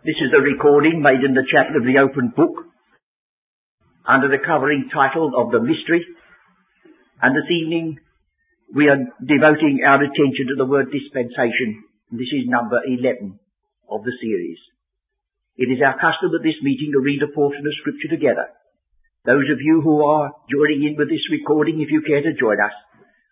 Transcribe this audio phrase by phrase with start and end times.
[0.00, 2.72] This is a recording made in the chapel of the open book
[4.08, 6.00] under the covering title of the mystery.
[7.20, 8.00] And this evening
[8.72, 11.84] we are devoting our attention to the word dispensation.
[12.08, 13.36] This is number 11
[13.92, 14.56] of the series.
[15.60, 18.48] It is our custom at this meeting to read a portion of scripture together.
[19.28, 22.56] Those of you who are joining in with this recording, if you care to join
[22.56, 22.72] us,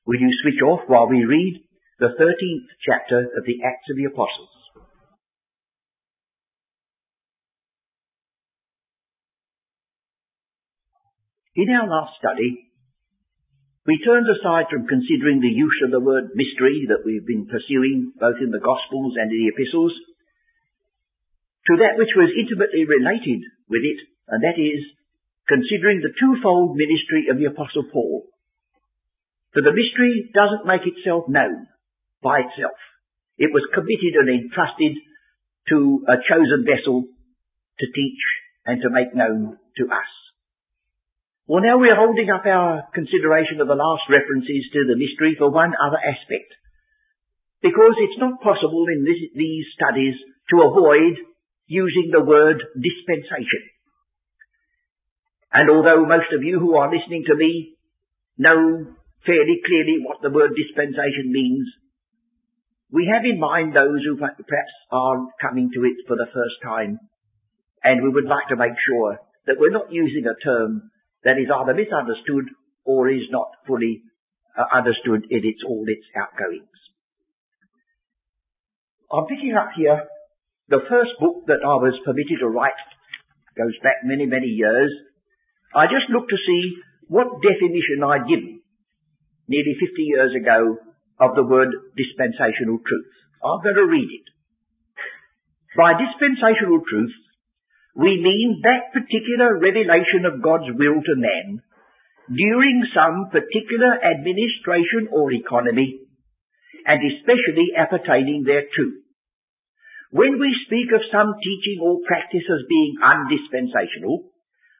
[0.04, 1.64] will you switch off while we read
[1.96, 4.52] the 13th chapter of the Acts of the Apostles.
[11.58, 12.70] In our last study,
[13.82, 18.14] we turned aside from considering the use of the word mystery that we've been pursuing
[18.14, 19.90] both in the Gospels and in the Epistles
[21.66, 23.98] to that which was intimately related with it,
[24.30, 24.86] and that is
[25.50, 28.30] considering the twofold ministry of the Apostle Paul.
[29.50, 31.66] For the mystery doesn't make itself known
[32.22, 32.78] by itself.
[33.34, 34.95] It was committed and entrusted
[35.74, 38.22] to a chosen vessel to teach
[38.62, 40.10] and to make known to us.
[41.49, 45.49] Well, now we're holding up our consideration of the last references to the mystery for
[45.49, 46.52] one other aspect.
[47.65, 50.13] Because it's not possible in this, these studies
[50.52, 51.16] to avoid
[51.65, 53.65] using the word dispensation.
[55.49, 57.80] And although most of you who are listening to me
[58.37, 58.85] know
[59.24, 61.65] fairly clearly what the word dispensation means,
[62.93, 67.00] we have in mind those who perhaps are coming to it for the first time,
[67.83, 69.16] and we would like to make sure
[69.47, 70.93] that we're not using a term
[71.28, 72.48] that is either misunderstood
[72.88, 74.00] or is not fully
[74.56, 76.81] uh, understood in its all its outgoings.
[79.12, 80.09] I'm picking up here
[80.72, 82.81] the first book that I was permitted to write
[83.60, 84.88] goes back many, many years.
[85.76, 86.81] I just looked to see
[87.12, 88.65] what definition I'd given
[89.49, 90.81] nearly 50 years ago
[91.21, 93.12] of the word dispensational truth.
[93.44, 94.26] I'm going to read it.
[95.76, 97.12] By dispensational truth,
[97.99, 101.59] we mean that particular revelation of God's will to man
[102.31, 106.06] during some particular administration or economy,
[106.87, 109.03] and especially appertaining thereto.
[110.15, 114.31] When we speak of some teaching or practice as being undispensational,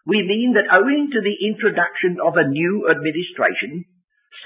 [0.07, 3.85] we mean that owing to the introduction of a new administration,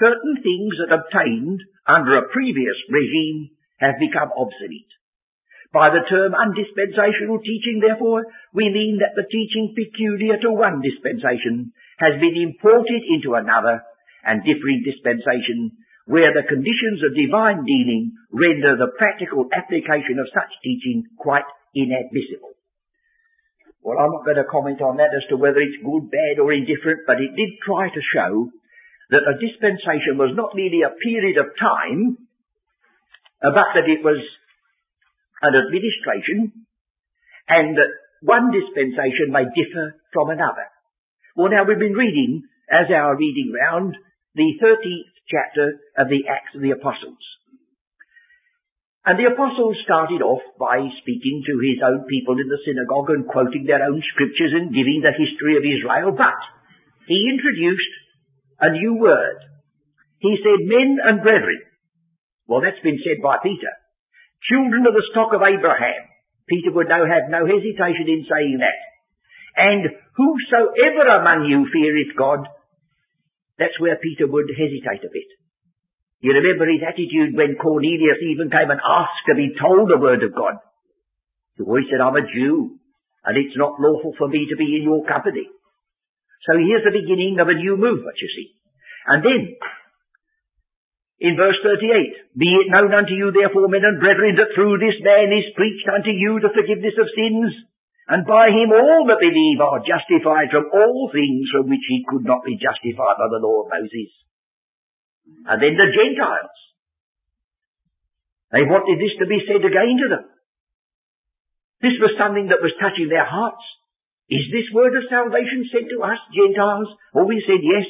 [0.01, 4.91] certain things that obtained under a previous regime have become obsolete.
[5.73, 11.73] By the term undispensational teaching, therefore, we mean that the teaching peculiar to one dispensation
[11.97, 13.81] has been imported into another
[14.21, 15.73] and differing dispensation
[16.05, 22.53] where the conditions of divine dealing render the practical application of such teaching quite inadmissible.
[23.81, 26.53] Well, I'm not going to comment on that as to whether it's good, bad or
[26.53, 28.53] indifferent, but it did try to show
[29.09, 32.21] that a dispensation was not merely a period of time,
[33.41, 34.21] but that it was
[35.43, 36.65] an administration,
[37.51, 37.75] and
[38.23, 40.71] one dispensation may differ from another.
[41.35, 43.99] Well, now we've been reading, as our reading round,
[44.35, 47.19] the 13th chapter of the Acts of the Apostles.
[49.03, 53.27] And the apostles started off by speaking to his own people in the synagogue and
[53.27, 56.39] quoting their own scriptures and giving the history of Israel, but
[57.11, 57.93] he introduced
[58.63, 59.43] a new word.
[60.23, 61.59] He said men and brethren.
[62.47, 63.75] Well, that's been said by Peter
[64.49, 66.09] children of the stock of Abraham.
[66.47, 68.79] Peter would now have no hesitation in saying that.
[69.55, 69.83] And
[70.17, 72.47] whosoever among you feareth God,
[73.57, 75.29] that's where Peter would hesitate a bit.
[76.23, 80.23] You remember his attitude when Cornelius even came and asked to be told the word
[80.23, 80.55] of God.
[81.55, 82.79] He always said, I'm a Jew,
[83.23, 85.47] and it's not lawful for me to be in your company.
[86.47, 88.55] So here's the beginning of a new movement, you see.
[89.07, 89.41] And then,
[91.23, 94.99] in verse 38, Be it known unto you therefore, men and brethren, that through this
[94.99, 97.47] man is preached unto you the forgiveness of sins,
[98.11, 102.27] and by him all that believe are justified from all things from which he could
[102.27, 104.11] not be justified by the law of Moses.
[105.47, 106.59] And then the Gentiles.
[108.51, 110.27] They wanted this to be said again to them.
[111.79, 113.63] This was something that was touching their hearts.
[114.27, 116.91] Is this word of salvation said to us, Gentiles?
[117.15, 117.87] Well, we said yes.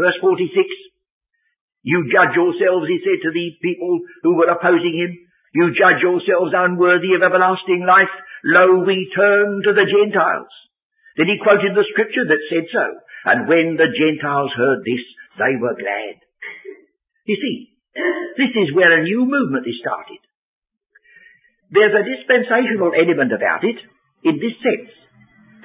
[0.00, 0.48] Verse 46.
[1.84, 5.12] You judge yourselves, he said to the people who were opposing him.
[5.52, 8.10] You judge yourselves unworthy of everlasting life.
[8.42, 10.50] Lo, we turn to the Gentiles.
[11.20, 12.86] Then he quoted the scripture that said so.
[13.28, 15.04] And when the Gentiles heard this,
[15.38, 16.24] they were glad.
[17.28, 17.76] You see,
[18.40, 20.24] this is where a new movement is started.
[21.70, 23.78] There's a dispensational element about it
[24.24, 24.92] in this sense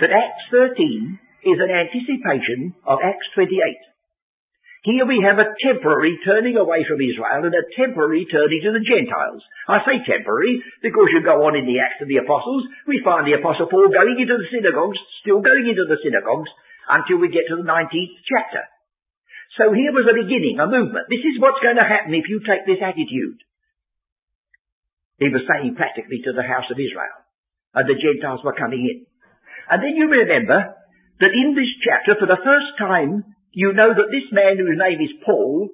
[0.03, 3.88] that Acts 13 is an anticipation of Acts 28.
[4.87, 8.83] Here we have a temporary turning away from Israel and a temporary turning to the
[8.87, 9.43] Gentiles.
[9.67, 13.27] I say temporary because you go on in the Acts of the Apostles, we find
[13.27, 16.47] the Apostle Paul going into the synagogues, still going into the synagogues,
[16.87, 18.63] until we get to the 19th chapter.
[19.59, 21.11] So here was a beginning, a movement.
[21.11, 23.43] This is what's going to happen if you take this attitude.
[25.19, 27.19] He was saying practically to the house of Israel.
[27.75, 29.03] And the Gentiles were coming in.
[29.67, 30.79] And then you remember
[31.19, 34.99] that in this chapter, for the first time, you know that this man whose name
[35.01, 35.69] is Paul,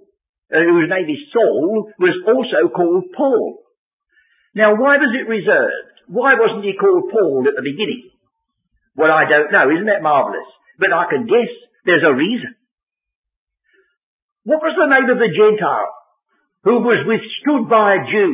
[0.53, 3.59] uh, whose name is Saul, was also called Paul.
[4.55, 5.95] Now, why was it reserved?
[6.07, 8.11] Why wasn't he called Paul at the beginning?
[8.95, 9.67] Well, I don't know.
[9.67, 10.47] Isn't that marvellous?
[10.79, 11.51] But I can guess
[11.83, 12.55] there's a reason.
[14.45, 15.91] What was the name of the Gentile
[16.63, 18.31] who was withstood by a Jew,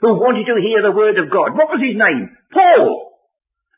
[0.00, 1.54] who wanted to hear the word of God?
[1.54, 2.32] What was his name?
[2.50, 3.12] Paul.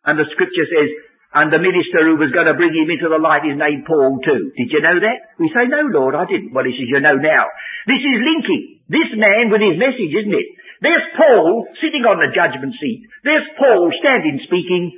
[0.07, 0.91] And the scripture says,
[1.33, 4.21] and the minister who was going to bring him into the light is named Paul
[4.21, 4.53] too.
[4.53, 5.33] Did you know that?
[5.41, 6.53] We say, no, Lord, I didn't.
[6.53, 7.49] Well, he says, you know now.
[7.89, 8.85] This is linking.
[8.93, 10.49] This man with his message, isn't it?
[10.85, 13.09] There's Paul sitting on the judgment seat.
[13.25, 14.93] There's Paul standing speaking.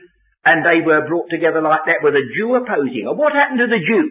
[0.45, 3.09] And they were brought together like that with a Jew opposing.
[3.09, 4.05] And what happened to the Jew?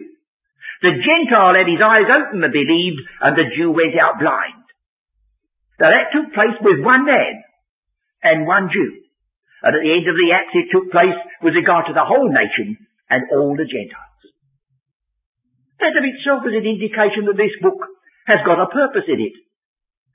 [0.82, 4.64] The Gentile had his eyes open and believed, and the Jew went out blind.
[5.78, 7.44] Now that took place with one man
[8.22, 9.03] and one Jew.
[9.64, 12.28] And at the end of the Acts it took place with regard to the whole
[12.28, 12.76] nation
[13.08, 14.20] and all the Gentiles.
[15.80, 17.80] That of itself is an indication that this book
[18.28, 19.36] has got a purpose in it.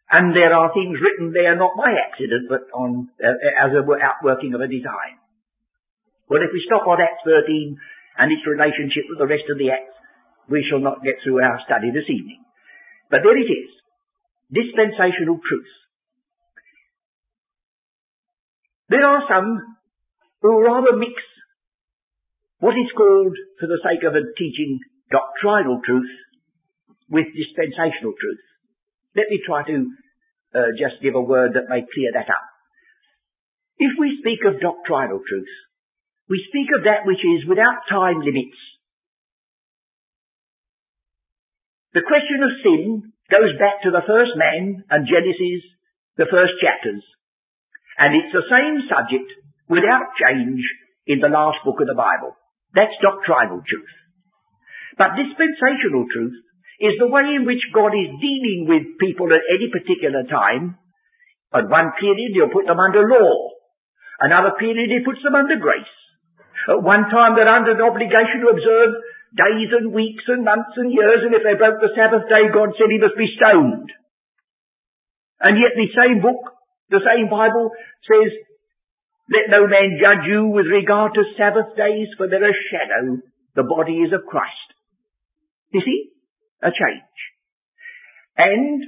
[0.09, 4.53] And there are things written there not by accident, but on uh, as a outworking
[4.53, 5.21] of a design.
[6.29, 7.77] Well, if we stop on Acts 13
[8.17, 9.97] and its relationship with the rest of the Acts,
[10.49, 12.41] we shall not get through our study this evening.
[13.09, 13.69] But there it is.
[14.49, 15.73] Dispensational truth.
[18.89, 19.77] There are some
[20.41, 21.13] who rather mix
[22.59, 26.11] what is called, for the sake of a teaching, doctrinal truth
[27.07, 28.43] with dispensational truth.
[29.15, 29.77] Let me try to
[30.53, 32.45] uh, just give a word that may clear that up.
[33.79, 35.53] If we speak of doctrinal truth,
[36.27, 38.59] we speak of that which is without time limits.
[41.95, 45.63] The question of sin goes back to the first man and Genesis,
[46.19, 47.01] the first chapters.
[47.99, 49.27] And it's the same subject
[49.67, 50.63] without change
[51.03, 52.31] in the last book of the Bible.
[52.71, 53.93] That's doctrinal truth.
[54.95, 56.35] But dispensational truth
[56.79, 60.79] is the way in which God is dealing with people at any particular time.
[61.51, 63.51] At one period he'll put them under law.
[64.23, 65.95] Another period he puts them under grace.
[66.71, 68.91] At one time they're under an obligation to observe
[69.35, 72.73] days and weeks and months and years, and if they broke the Sabbath day, God
[72.79, 73.91] said he must be stoned.
[75.39, 76.58] And yet the same book
[76.89, 77.71] the same Bible
[78.05, 78.31] says,
[79.29, 83.21] let no man judge you with regard to Sabbath days, for they're a shadow.
[83.55, 84.73] The body is of Christ.
[85.71, 86.09] You see?
[86.63, 87.17] A change.
[88.37, 88.83] And,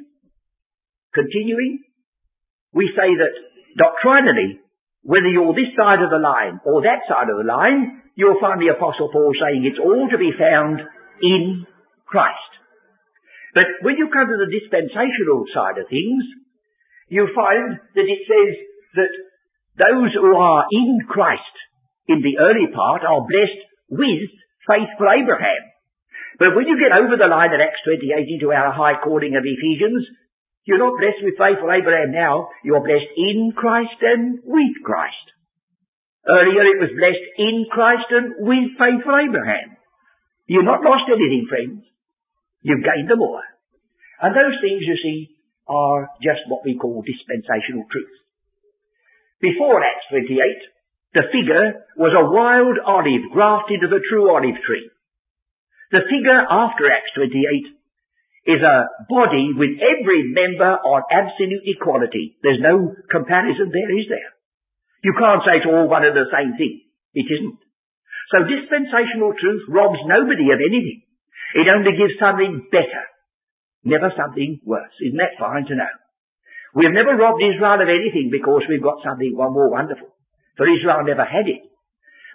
[1.13, 1.83] continuing,
[2.73, 3.33] we say that
[3.77, 4.59] doctrinally,
[5.03, 8.61] whether you're this side of the line or that side of the line, you'll find
[8.61, 10.81] the Apostle Paul saying it's all to be found
[11.21, 11.67] in
[12.05, 12.51] Christ.
[13.53, 16.23] But when you come to the dispensational side of things,
[17.11, 18.51] you find that it says
[18.95, 19.13] that
[19.75, 21.55] those who are in Christ
[22.07, 23.61] in the early part are blessed
[23.91, 24.31] with
[24.63, 25.63] faithful Abraham.
[26.39, 29.43] But when you get over the line at Acts 28 into our high calling of
[29.43, 30.07] Ephesians,
[30.63, 35.27] you're not blessed with faithful Abraham now, you're blessed in Christ and with Christ.
[36.23, 39.75] Earlier it was blessed in Christ and with faithful Abraham.
[40.47, 41.83] You've not lost anything, friends.
[42.63, 43.43] You've gained the more.
[44.21, 45.30] And those things, you see,
[45.71, 48.15] are just what we call dispensational truth.
[49.39, 50.35] Before Acts 28,
[51.15, 54.91] the figure was a wild olive grafted to the true olive tree.
[55.95, 62.35] The figure after Acts 28 is a body with every member on absolute equality.
[62.43, 64.31] There's no comparison there, is there?
[65.03, 66.85] You can't say it's all one and the same thing.
[67.13, 67.59] It isn't.
[68.31, 71.03] So dispensational truth robs nobody of anything.
[71.59, 73.03] It only gives something better.
[73.83, 74.93] Never something worse.
[75.01, 75.93] Isn't that fine to know?
[76.73, 80.07] We've never robbed Israel of anything because we've got something one more wonderful.
[80.55, 81.65] For Israel never had it.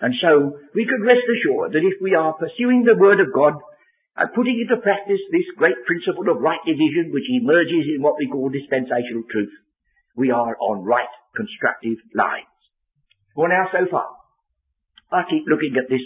[0.01, 3.57] And so we could rest assured that if we are pursuing the Word of God
[4.17, 8.29] and putting into practice this great principle of right division which emerges in what we
[8.29, 9.53] call dispensational truth,
[10.17, 12.49] we are on right constructive lines.
[13.37, 14.09] Well now so far,
[15.13, 16.05] I keep looking at this,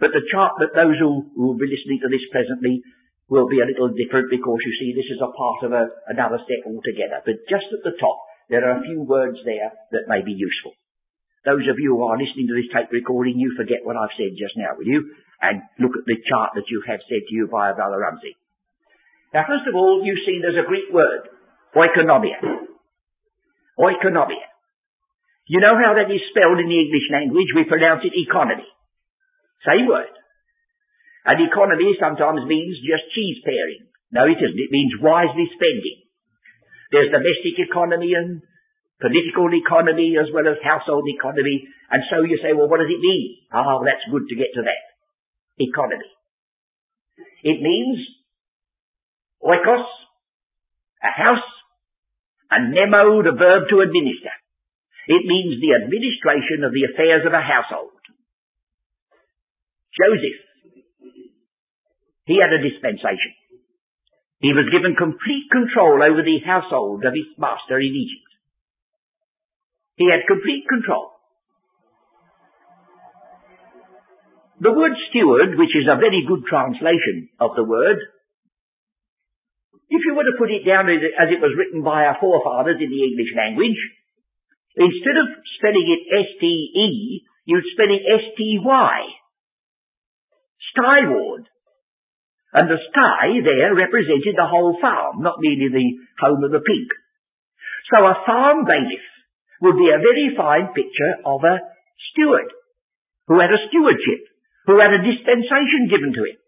[0.00, 2.80] but the chart that those who will be listening to this presently
[3.28, 6.40] will be a little different because you see this is a part of a, another
[6.42, 7.20] step altogether.
[7.24, 8.16] But just at the top,
[8.48, 10.72] there are a few words there that may be useful.
[11.44, 14.36] Those of you who are listening to this tape recording, you forget what I've said
[14.40, 15.12] just now, will you?
[15.40, 18.34] And look at the chart that you have said to you by Brother Rumsey.
[19.32, 21.28] Now, first of all, you see there's a Greek word,
[21.76, 22.40] oikonomia.
[23.78, 24.48] Oikonomia.
[25.46, 27.52] You know how that is spelled in the English language?
[27.54, 28.66] We pronounce it economy.
[29.64, 30.12] Same word.
[31.24, 33.88] And economy sometimes means just cheese paring.
[34.12, 34.58] No, it isn't.
[34.58, 35.98] It means wisely spending.
[36.90, 38.40] There's domestic economy and
[38.96, 41.68] political economy as well as household economy.
[41.90, 43.44] And so you say, well, what does it mean?
[43.52, 44.82] Ah, well, that's good to get to that.
[45.60, 46.08] Economy.
[47.44, 47.98] It means
[49.44, 49.86] oikos,
[51.04, 51.48] a house,
[52.50, 54.32] and nemo, the verb to administer.
[55.08, 57.96] It means the administration of the affairs of a household.
[59.92, 60.47] Joseph,
[62.28, 63.32] he had a dispensation.
[64.44, 68.30] He was given complete control over the household of his master in Egypt.
[69.96, 71.10] He had complete control.
[74.60, 77.98] The word steward, which is a very good translation of the word,
[79.88, 82.90] if you were to put it down as it was written by our forefathers in
[82.90, 83.80] the English language,
[84.78, 85.26] Instead of
[85.58, 88.98] spelling it S-T-E, you'd spell it S-T-Y.
[90.70, 91.50] Styward.
[92.52, 96.88] And the sky there represented the whole farm, not merely the home of the pig.
[97.92, 99.04] So a farm bailiff
[99.60, 101.60] would be a very fine picture of a
[102.12, 102.48] steward
[103.28, 104.22] who had a stewardship,
[104.64, 106.38] who had a dispensation given to him.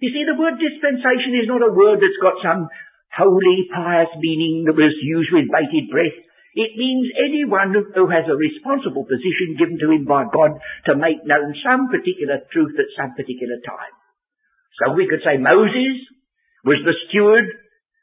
[0.00, 2.72] You see, the word dispensation is not a word that's got some
[3.12, 6.16] holy, pious meaning that was used with bated breath.
[6.56, 10.58] It means anyone who has a responsible position given to him by God
[10.88, 13.94] to make known some particular truth at some particular time.
[14.80, 16.08] So we could say Moses
[16.64, 17.44] was the steward,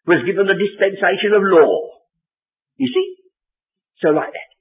[0.05, 1.97] was given the dispensation of law.
[2.77, 3.07] You see?
[4.05, 4.51] So like that.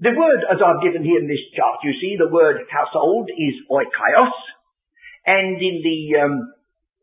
[0.00, 3.54] The word, as I've given here in this chart, you see the word household is
[3.68, 4.32] oikeios,
[5.28, 6.34] and in the um,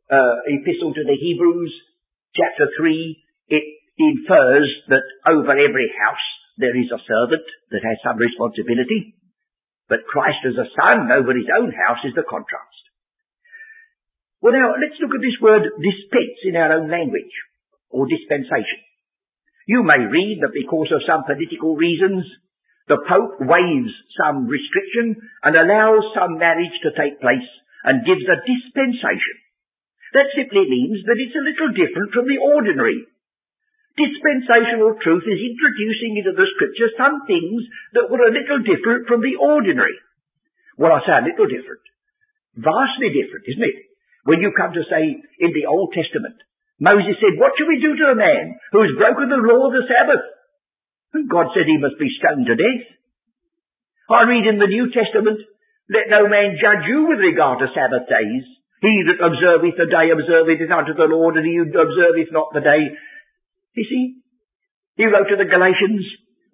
[0.09, 1.71] uh, epistle to the Hebrews,
[2.33, 3.65] chapter 3, it
[4.01, 9.13] infers that over every house there is a servant that has some responsibility,
[9.87, 12.86] but Christ as a son over his own house is the contrast.
[14.47, 17.35] Well now, let's look at this word dispense in our own language,
[17.91, 18.79] or dispensation.
[19.67, 22.23] You may read that because of some political reasons,
[22.87, 27.43] the Pope waives some restriction and allows some marriage to take place
[27.83, 29.35] and gives a dispensation.
[30.15, 33.03] That simply means that it's a little different from the ordinary
[33.99, 37.67] Dispensational truth is introducing into the scripture some things
[37.99, 39.99] that were a little different from the ordinary.
[40.79, 41.83] Well, I say a little different.
[42.55, 43.96] Vastly different, isn't it?
[44.27, 45.03] When you come to say
[45.39, 46.35] in the Old Testament,
[46.83, 49.73] Moses said, what shall we do to a man who has broken the law of
[49.73, 50.25] the Sabbath?
[51.15, 52.83] And God said he must be stoned to death.
[54.11, 55.39] I read in the New Testament,
[55.87, 58.45] let no man judge you with regard to Sabbath days.
[58.83, 62.53] He that observeth the day observeth it unto the Lord, and he who observeth not
[62.53, 62.93] the day
[63.77, 64.05] you see?
[64.97, 66.01] He wrote to the Galatians,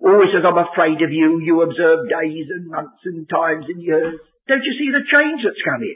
[0.03, 1.39] always says, I'm afraid of you.
[1.39, 4.19] You observe days and months and times and years.
[4.51, 5.95] Don't you see the change that's come in?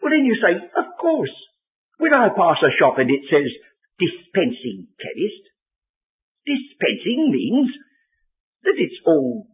[0.00, 1.32] Well, then you say, of course.
[2.00, 3.48] When I pass a shop and it says
[4.00, 5.44] dispensing chemist,
[6.48, 7.68] dispensing means
[8.64, 9.44] that it's all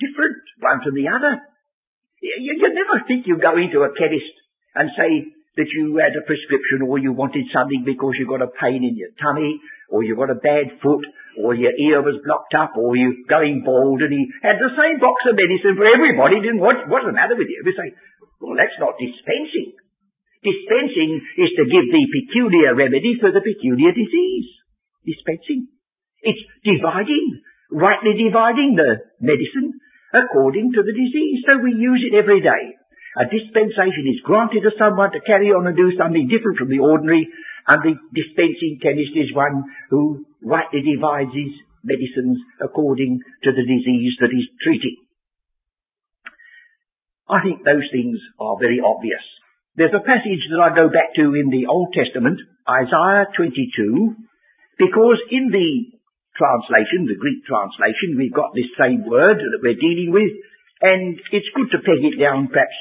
[0.00, 1.44] different, one from the other.
[2.24, 4.32] You, you never think you go into a chemist
[4.72, 8.48] and say, that you had a prescription or you wanted something because you got a
[8.56, 9.60] pain in your tummy
[9.92, 11.04] or you got a bad foot
[11.36, 14.96] or your ear was blocked up or you're going bald and he had the same
[14.96, 16.40] box of medicine for everybody.
[16.40, 17.60] Didn't what, what's the matter with you?
[17.68, 17.92] We say,
[18.40, 19.76] well, that's not dispensing.
[20.42, 24.50] Dispensing is to give the peculiar remedy for the peculiar disease.
[25.06, 25.70] Dispensing.
[26.22, 29.78] It's dividing, rightly dividing the medicine
[30.10, 31.46] according to the disease.
[31.46, 32.74] So we use it every day.
[33.22, 36.80] A dispensation is granted to someone to carry on and do something different from the
[36.80, 37.28] ordinary,
[37.68, 41.52] and the dispensing chemist is one who rightly divides his
[41.84, 44.96] medicines according to the disease that he's treating.
[47.28, 49.22] I think those things are very obvious.
[49.74, 54.14] There's a passage that I go back to in the Old Testament, Isaiah 22,
[54.76, 55.96] because in the
[56.36, 60.32] translation, the Greek translation, we've got this same word that we're dealing with,
[60.82, 62.76] and it's good to peg it down perhaps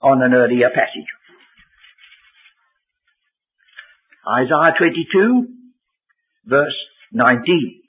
[0.00, 1.10] on an earlier passage.
[4.28, 5.46] Isaiah 22,
[6.46, 6.78] verse
[7.12, 7.82] 19.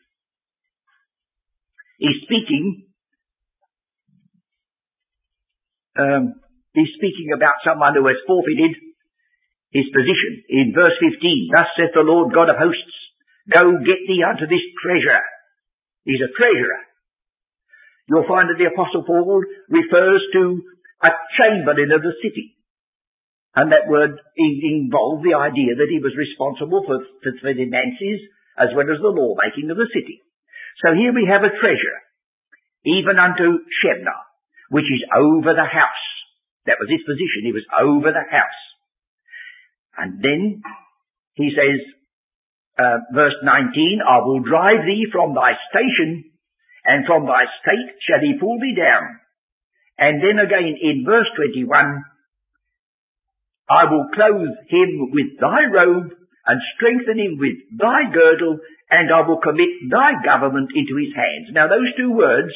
[2.00, 2.88] He's speaking,
[6.00, 6.34] um,
[6.74, 8.78] he's speaking about someone who has forfeited
[9.72, 10.44] his position.
[10.50, 12.98] In verse 15, thus saith the Lord God of hosts,
[13.50, 15.24] go get thee unto this treasure.
[16.06, 16.82] He's a treasurer.
[18.10, 20.64] You'll find that the Apostle Paul refers to
[21.06, 22.58] a chamberlain of the city.
[23.54, 28.26] And that word involved the idea that he was responsible for, for, for the finances
[28.58, 30.22] as well as the lawmaking of the city.
[30.82, 31.98] So here we have a treasure,
[32.86, 34.16] even unto Shebna,
[34.70, 36.06] which is over the house.
[36.66, 37.48] That was his position.
[37.48, 38.62] He was over the house.
[39.96, 40.64] And then
[41.36, 41.80] he says,
[42.80, 46.32] uh, verse 19, I will drive thee from thy station,
[46.86, 49.20] and from thy state shall he pull thee down.
[50.00, 51.68] And then again in verse 21,
[53.70, 56.16] I will clothe him with thy robe,
[56.48, 58.58] and strengthen him with thy girdle,
[58.90, 61.54] and I will commit thy government into his hands.
[61.54, 62.56] Now those two words,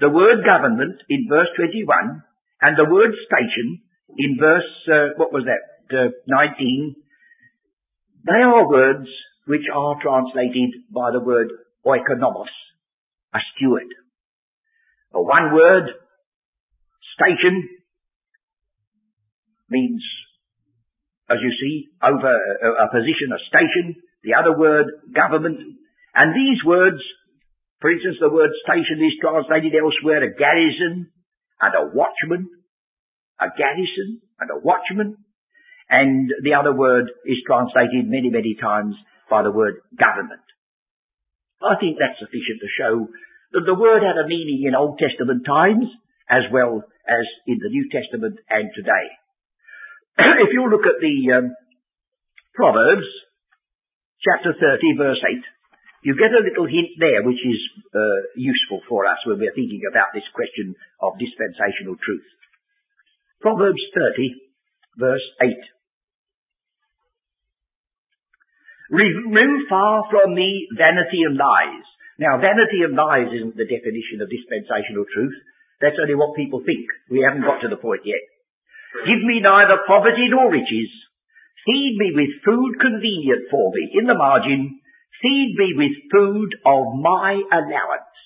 [0.00, 2.22] the word government in verse 21,
[2.64, 3.84] and the word station
[4.16, 5.60] in verse, uh, what was that,
[5.92, 6.96] uh, 19,
[8.24, 9.08] they are words
[9.44, 11.48] which are translated by the word
[11.84, 12.48] oikonomos,
[13.34, 13.92] a steward.
[15.12, 15.92] The one word,
[17.20, 17.68] station,
[19.68, 20.02] means,
[21.28, 24.00] as you see, over a, a position, a station.
[24.22, 25.60] The other word, government.
[26.14, 27.02] And these words,
[27.80, 31.12] for instance, the word station is translated elsewhere a garrison
[31.60, 32.48] and a watchman.
[33.40, 35.18] A garrison and a watchman.
[35.90, 38.94] And the other word is translated many, many times
[39.30, 40.44] by the word government.
[41.62, 43.08] I think that's sufficient to show
[43.52, 45.86] that the word had a meaning in Old Testament times
[46.28, 49.06] as well as in the New Testament and today.
[50.44, 51.46] if you look at the um,
[52.54, 53.06] Proverbs,
[54.24, 55.42] chapter 30, verse 8,
[56.04, 57.60] you get a little hint there which is
[57.96, 62.28] uh, useful for us when we're thinking about this question of dispensational truth.
[63.44, 64.32] Proverbs 30,
[64.96, 65.52] verse 8.
[68.88, 71.84] Remove far from me vanity and lies.
[72.16, 75.36] Now, vanity and lies isn't the definition of dispensational truth.
[75.84, 76.88] That's only what people think.
[77.12, 78.24] We haven't got to the point yet.
[79.04, 80.88] Give me neither poverty nor riches.
[81.68, 83.92] Feed me with food convenient for me.
[83.92, 84.80] In the margin,
[85.20, 88.16] feed me with food of my allowance.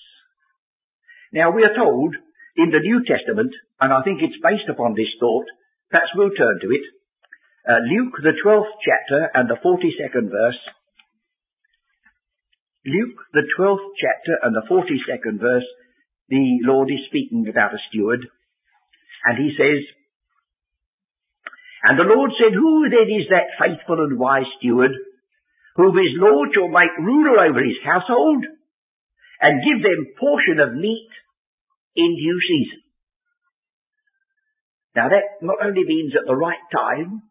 [1.35, 2.15] Now we are told
[2.55, 5.47] in the New Testament, and I think it's based upon this thought,
[5.89, 6.85] perhaps we'll turn to it,
[7.67, 10.61] uh, Luke, the 12th chapter and the 42nd verse.
[12.85, 15.67] Luke, the 12th chapter and the 42nd verse,
[16.29, 18.25] the Lord is speaking about a steward,
[19.25, 19.83] and he says,
[21.83, 24.91] And the Lord said, Who then is that faithful and wise steward,
[25.75, 28.45] whom his Lord shall make ruler over his household,
[29.41, 31.11] and give them portion of meat
[31.95, 32.81] in due season?
[34.95, 37.23] Now that not only means at the right time,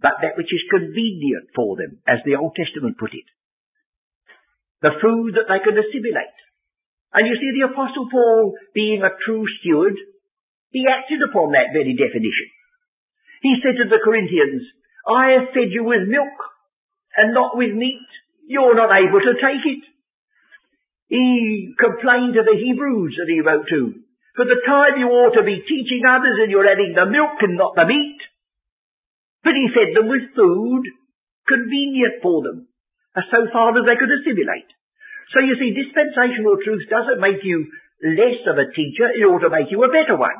[0.00, 3.28] but that which is convenient for them, as the Old Testament put it.
[4.82, 6.38] The food that they can assimilate.
[7.14, 9.94] And you see the Apostle Paul, being a true steward,
[10.72, 12.48] he acted upon that very definition.
[13.42, 14.64] He said to the Corinthians,
[15.06, 16.34] I have fed you with milk
[17.16, 18.08] and not with meat.
[18.48, 19.84] You're not able to take it.
[21.08, 24.01] He complained to the Hebrews that he wrote to.
[24.32, 27.60] For the time you ought to be teaching others and you're having the milk and
[27.60, 28.20] not the meat.
[29.44, 30.82] But he fed them with food
[31.44, 32.70] convenient for them,
[33.18, 34.70] as so far as they could assimilate.
[35.34, 37.66] So you see, dispensational truth doesn't make you
[38.02, 40.38] less of a teacher, it ought to make you a better one.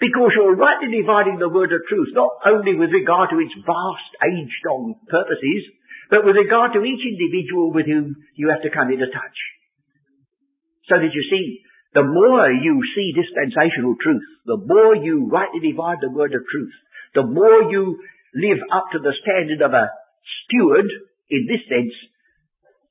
[0.00, 4.10] Because you're rightly dividing the word of truth, not only with regard to its vast,
[4.22, 5.62] age-long purposes,
[6.10, 9.38] but with regard to each individual with whom you have to come into touch.
[10.86, 11.60] So that you see,
[11.94, 16.74] the more you see dispensational truth, the more you rightly divide the word of truth,
[17.14, 17.98] the more you
[18.34, 19.88] live up to the standard of a
[20.44, 20.88] steward
[21.30, 21.94] in this sense,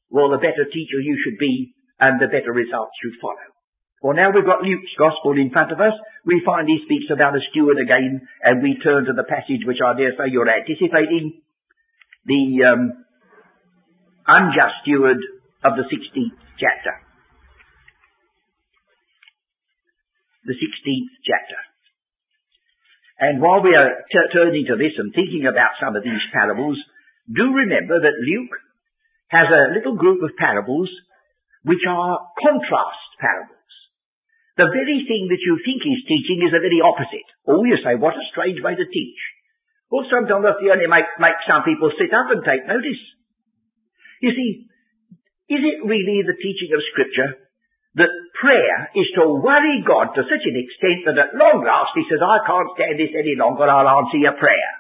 [0.10, 3.48] well, the better teacher you should be and the better results should follow.
[4.02, 5.94] Well, now we've got Luke's gospel in front of us.
[6.26, 9.82] We find he speaks about a steward again, and we turn to the passage which
[9.82, 11.42] I dare say you're anticipating,
[12.26, 13.06] the um,
[14.28, 15.18] unjust steward
[15.66, 17.07] of the 16th chapter.
[20.48, 21.60] The 16th chapter.
[23.20, 26.80] And while we are t- turning to this and thinking about some of these parables,
[27.28, 28.56] do remember that Luke
[29.28, 30.88] has a little group of parables
[31.68, 33.74] which are contrast parables.
[34.56, 37.28] The very thing that you think he's teaching is the very opposite.
[37.44, 39.20] Oh, you say, what a strange way to teach.
[39.92, 43.04] Well, sometimes that's the only make, make some people sit up and take notice.
[44.24, 44.50] You see,
[45.52, 47.47] is it really the teaching of Scripture
[47.98, 52.06] that prayer is to worry God to such an extent that at long last he
[52.06, 54.72] says, I can't stand this any longer, I'll answer your prayer.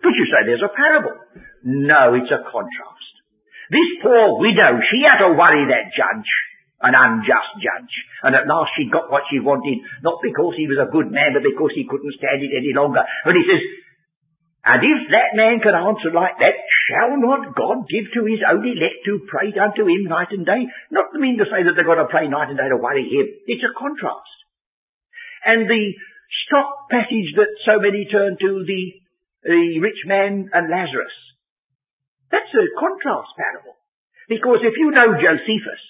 [0.00, 1.16] But you say there's a parable.
[1.64, 3.12] No, it's a contrast.
[3.68, 6.30] This poor widow, she had to worry that judge,
[6.80, 7.94] an unjust judge.
[8.24, 11.36] And at last she got what she wanted, not because he was a good man,
[11.36, 13.04] but because he couldn't stand it any longer.
[13.28, 13.60] And he says,
[14.66, 16.58] And if that man can answer like that,
[16.90, 20.66] shall not God give to his own elect to pray unto him night and day?
[20.90, 23.06] Not to mean to say that they've got to pray night and day to worry
[23.06, 23.30] him.
[23.46, 24.36] It's a contrast.
[25.46, 25.84] And the
[26.50, 28.82] stock passage that so many turn to, the,
[29.46, 31.14] the rich man and Lazarus,
[32.34, 33.78] that's a contrast parable.
[34.26, 35.82] Because if you know Josephus,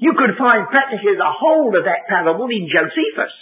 [0.00, 3.34] you could find practically the whole of that parable in Josephus.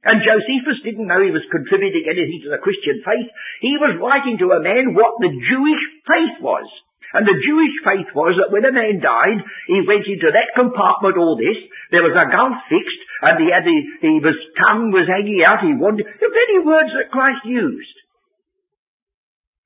[0.00, 3.28] And Josephus didn't know he was contributing anything to the Christian faith.
[3.60, 6.64] He was writing to a man what the Jewish faith was.
[7.12, 11.18] And the Jewish faith was that when a man died, he went into that compartment,
[11.18, 11.58] all this,
[11.90, 15.74] there was a gulf fixed, and he had the, his tongue was hanging out, he
[15.74, 17.96] wanted, the very words that Christ used.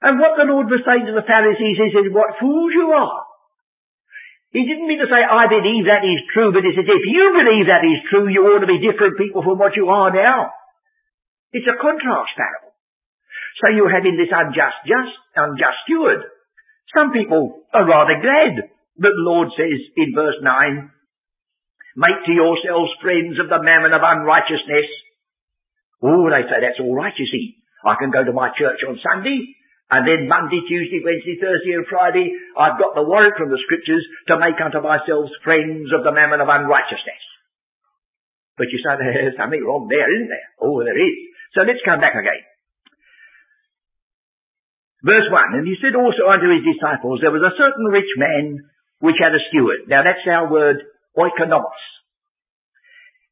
[0.00, 3.22] And what the Lord was saying to the Pharisees, he said, what fools you are.
[4.54, 7.24] He didn't mean to say, I believe that is true, but he said, if you
[7.34, 10.54] believe that is true, you ought to be different people from what you are now.
[11.50, 12.70] It's a contrast parable.
[13.58, 16.22] So you're having this unjust, just, unjust steward.
[16.94, 20.46] Some people are rather glad that the Lord says in verse 9,
[21.98, 24.86] make to yourselves friends of the mammon of unrighteousness.
[25.98, 27.58] Oh, they say that's all right, you see.
[27.82, 29.58] I can go to my church on Sunday,
[29.92, 34.00] and then Monday, Tuesday, Wednesday, Thursday and Friday, I've got the warrant from the scriptures
[34.32, 37.24] to make unto myself friends of the mammon of unrighteousness.
[38.56, 40.48] But you say there's something wrong there, isn't there?
[40.62, 41.16] Oh, there is.
[41.52, 42.42] So let's come back again.
[45.04, 48.64] Verse 1, And he said also unto his disciples, There was a certain rich man
[49.04, 49.84] which had a steward.
[49.84, 50.80] Now that's our word,
[51.12, 51.84] oikonomos.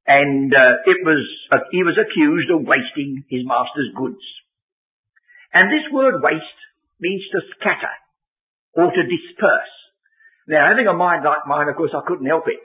[0.04, 4.20] And uh, it was, uh, he was accused of wasting his master's goods.
[5.52, 6.60] And this word waste
[7.00, 7.94] means to scatter
[8.74, 9.74] or to disperse.
[10.48, 12.60] Now, having a mind like mine, of course, I couldn't help it.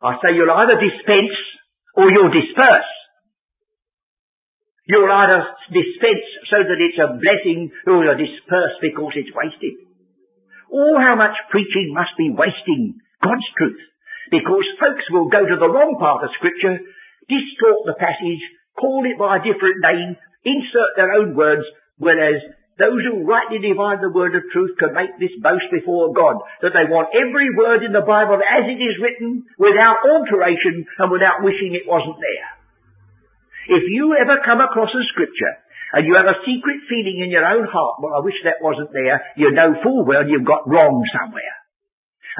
[0.00, 1.36] I say you'll either dispense
[1.94, 2.92] or you'll disperse.
[4.86, 9.78] You'll either dispense so that it's a blessing or you'll disperse because it's wasted.
[10.72, 13.82] Oh, how much preaching must be wasting God's truth
[14.32, 16.80] because folks will go to the wrong part of scripture,
[17.28, 18.40] distort the passage,
[18.80, 20.16] call it by a different name,
[20.48, 21.62] insert their own words,
[21.98, 22.40] Whereas
[22.80, 26.72] those who rightly divide the word of truth can make this boast before God, that
[26.72, 31.44] they want every word in the Bible as it is written, without alteration and without
[31.44, 32.50] wishing it wasn't there.
[33.78, 35.54] If you ever come across a scripture
[35.92, 38.90] and you have a secret feeling in your own heart, well, I wish that wasn't
[38.90, 41.54] there, you know full well you've got wrong somewhere.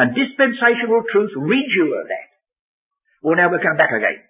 [0.00, 2.28] And dispensational truth rids you of that.
[3.20, 4.24] Well, now we come back again.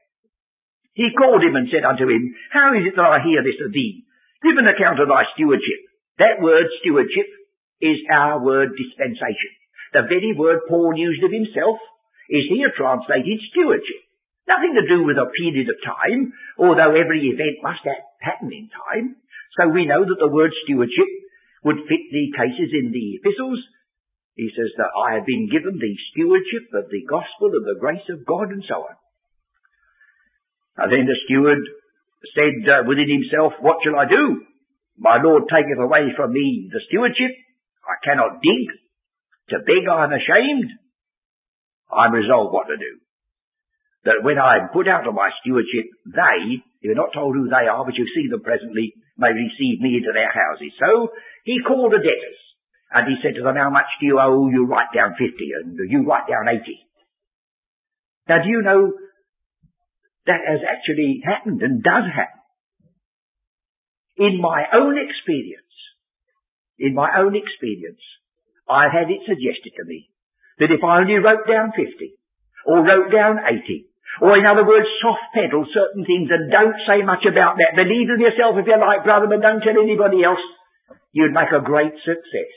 [0.92, 3.72] He called him and said unto him, How is it that I hear this of
[3.72, 4.04] thee?
[4.42, 5.80] Give an account of thy stewardship.
[6.18, 7.30] That word stewardship
[7.80, 9.52] is our word dispensation.
[9.94, 11.78] The very word Paul used of himself
[12.30, 14.02] is here translated stewardship.
[14.48, 18.66] Nothing to do with a period of time, although every event must have happen in
[18.70, 19.16] time.
[19.58, 21.10] So we know that the word stewardship
[21.62, 23.62] would fit the cases in the epistles.
[24.34, 28.08] He says that I have been given the stewardship of the gospel of the grace
[28.08, 28.96] of God and so on.
[30.78, 31.60] And then the steward
[32.34, 34.46] said uh, within himself, What shall I do?
[34.98, 37.32] My Lord taketh away from me the stewardship.
[37.82, 38.68] I cannot dig.
[39.50, 40.70] To beg I am ashamed.
[41.90, 43.02] I'm resolved what to do.
[44.04, 47.66] That when I am put out of my stewardship, they, you're not told who they
[47.66, 50.72] are, but you see them presently, may receive me into their houses.
[50.78, 51.10] So
[51.44, 52.40] he called the debtors,
[52.90, 54.48] and he said to them, how much do you owe?
[54.48, 55.26] You write down 50,
[55.62, 56.62] and you write down 80.
[58.28, 58.92] Now do you know
[60.26, 62.40] that has actually happened and does happen.
[64.16, 65.72] In my own experience,
[66.78, 68.02] in my own experience,
[68.68, 70.10] I've had it suggested to me
[70.58, 71.82] that if I only wrote down 50,
[72.66, 73.88] or wrote down 80,
[74.20, 78.12] or in other words, soft pedal certain things and don't say much about that, believe
[78.12, 80.42] in yourself if you like, brother, but don't tell anybody else,
[81.10, 82.52] you'd make a great success.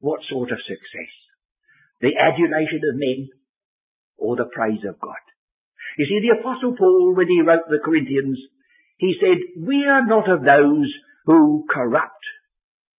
[0.00, 1.12] What sort of success?
[2.00, 3.30] The adulation of men
[4.16, 5.22] or the praise of God?
[5.98, 8.38] You see, the Apostle Paul, when he wrote the Corinthians,
[8.96, 10.88] he said, we are not of those
[11.26, 12.24] who corrupt.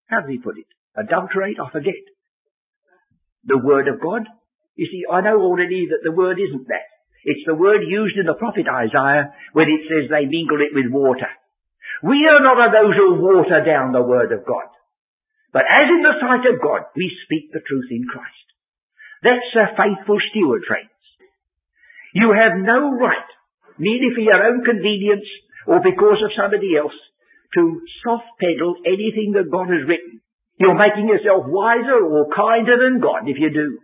[0.07, 0.67] How did he put it?
[0.95, 1.57] Adulterate?
[1.59, 2.01] I forget.
[3.45, 4.27] The Word of God?
[4.75, 6.93] You see, I know already that the Word isn't that.
[7.23, 10.91] It's the word used in the prophet Isaiah when it says they mingle it with
[10.91, 11.31] water.
[12.03, 14.67] We are not of those who water down the Word of God.
[15.55, 18.47] But as in the sight of God, we speak the truth in Christ.
[19.23, 20.89] That's a faithful steward, friend.
[22.13, 23.29] You have no right,
[23.77, 25.25] merely for your own convenience
[25.65, 26.95] or because of somebody else,
[27.55, 30.21] to soft pedal anything that God has written.
[30.59, 33.79] You're making yourself wiser or kinder than God if you do.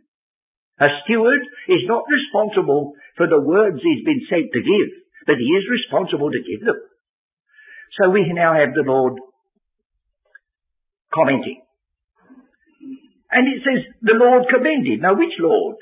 [0.80, 4.90] A steward is not responsible for the words he's been sent to give,
[5.28, 6.80] but he is responsible to give them.
[8.00, 9.20] So we now have the Lord
[11.14, 11.62] commenting.
[13.32, 15.02] And it says the Lord commended.
[15.02, 15.78] Now which Lord?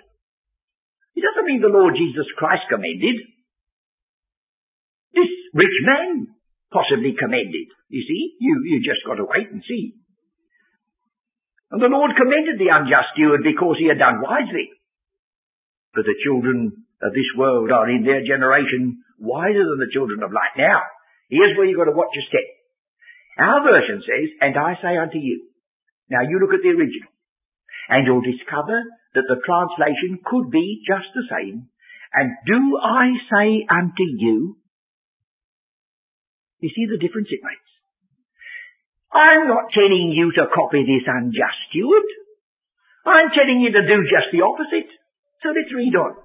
[1.18, 3.18] It doesn't mean the Lord Jesus Christ commended.
[5.18, 6.30] This rich man
[6.70, 7.74] possibly commended.
[7.90, 9.98] You see, you, you just got to wait and see.
[11.74, 14.70] And the Lord commended the unjust steward because he had done wisely.
[15.98, 20.30] But the children of this world are in their generation wiser than the children of
[20.30, 20.54] light.
[20.54, 20.86] Now,
[21.34, 22.46] here's where you've got to watch your step.
[23.42, 25.50] Our version says, and I say unto you.
[26.14, 27.10] Now you look at the original.
[27.90, 28.84] And you'll discover
[29.16, 31.70] that the translation could be just the same.
[32.14, 34.58] And do I say unto you?
[36.60, 37.72] You see the difference it makes?
[39.14, 42.08] I'm not telling you to copy this unjust steward.
[43.06, 44.92] I'm telling you to do just the opposite.
[45.42, 46.16] So let's read on.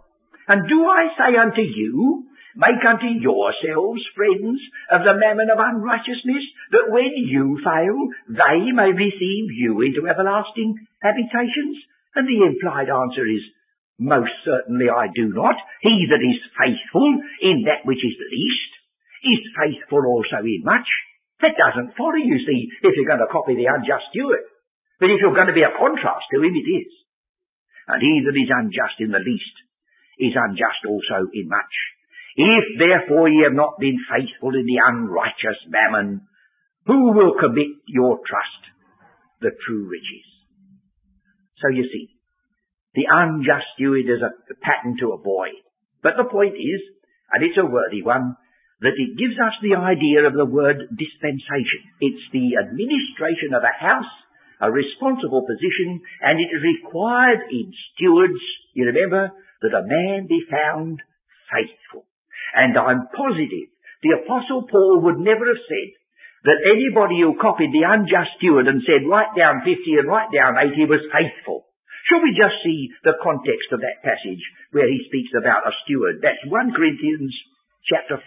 [0.48, 4.60] And do I say unto you, Make unto yourselves friends
[4.92, 7.96] of the mammon of unrighteousness, that when you fail,
[8.28, 11.76] they may receive you into everlasting habitations?
[12.14, 13.42] And the implied answer is,
[13.98, 15.56] most certainly I do not.
[15.82, 17.10] He that is faithful
[17.42, 18.72] in that which is least,
[19.22, 20.88] is faithful also in much.
[21.42, 24.46] That doesn't follow, you see, if you're going to copy the unjust steward.
[25.02, 26.90] But if you're going to be a contrast to him, it is.
[27.90, 29.56] And he that is unjust in the least
[30.18, 31.74] is unjust also in much.
[32.36, 36.26] If therefore ye have not been faithful in the unrighteous mammon,
[36.86, 38.62] who will commit your trust
[39.40, 40.31] the true riches?
[41.62, 42.10] So you see,
[42.94, 45.56] the unjust steward is a pattern to avoid.
[46.02, 46.82] But the point is,
[47.32, 48.36] and it's a worthy one,
[48.82, 51.86] that it gives us the idea of the word dispensation.
[52.02, 54.10] It's the administration of a house,
[54.60, 58.42] a responsible position, and it is required in stewards,
[58.74, 59.30] you remember,
[59.62, 60.98] that a man be found
[61.46, 62.10] faithful.
[62.58, 63.70] And I'm positive
[64.02, 65.94] the Apostle Paul would never have said
[66.44, 70.58] that anybody who copied the unjust steward and said, write down 50 and write down
[70.58, 71.70] 80 was faithful.
[72.10, 74.42] Shall we just see the context of that passage
[74.74, 76.18] where he speaks about a steward?
[76.18, 77.30] That's 1 Corinthians
[77.86, 78.18] chapter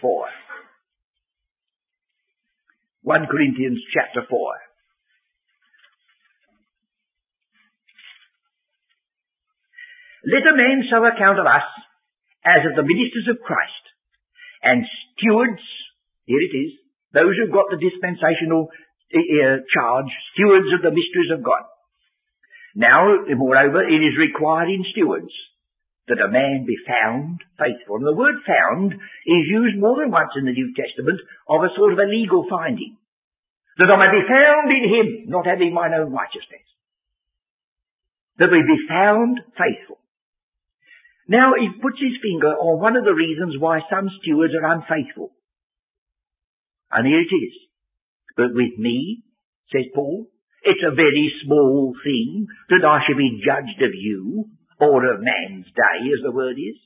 [3.04, 4.32] 1 Corinthians chapter 4.
[10.26, 11.68] Let a man so account of us
[12.42, 13.84] as of the ministers of Christ
[14.62, 14.82] and
[15.14, 15.62] stewards,
[16.24, 16.72] here it is,
[17.12, 18.68] those who've got the dispensational
[19.14, 21.62] uh, charge, stewards of the mysteries of God.
[22.74, 25.32] Now, moreover, it is required in stewards
[26.08, 27.98] that a man be found faithful.
[27.98, 31.74] And the word found is used more than once in the New Testament of a
[31.74, 32.96] sort of a legal finding.
[33.78, 36.64] That I may be found in him, not having mine own righteousness.
[38.38, 39.98] That we be found faithful.
[41.28, 45.34] Now he puts his finger on one of the reasons why some stewards are unfaithful.
[46.92, 47.54] And here it is.
[48.36, 49.24] But with me,
[49.72, 50.28] says Paul,
[50.62, 55.66] it's a very small thing that I should be judged of you, or of man's
[55.66, 56.76] day, as the word is.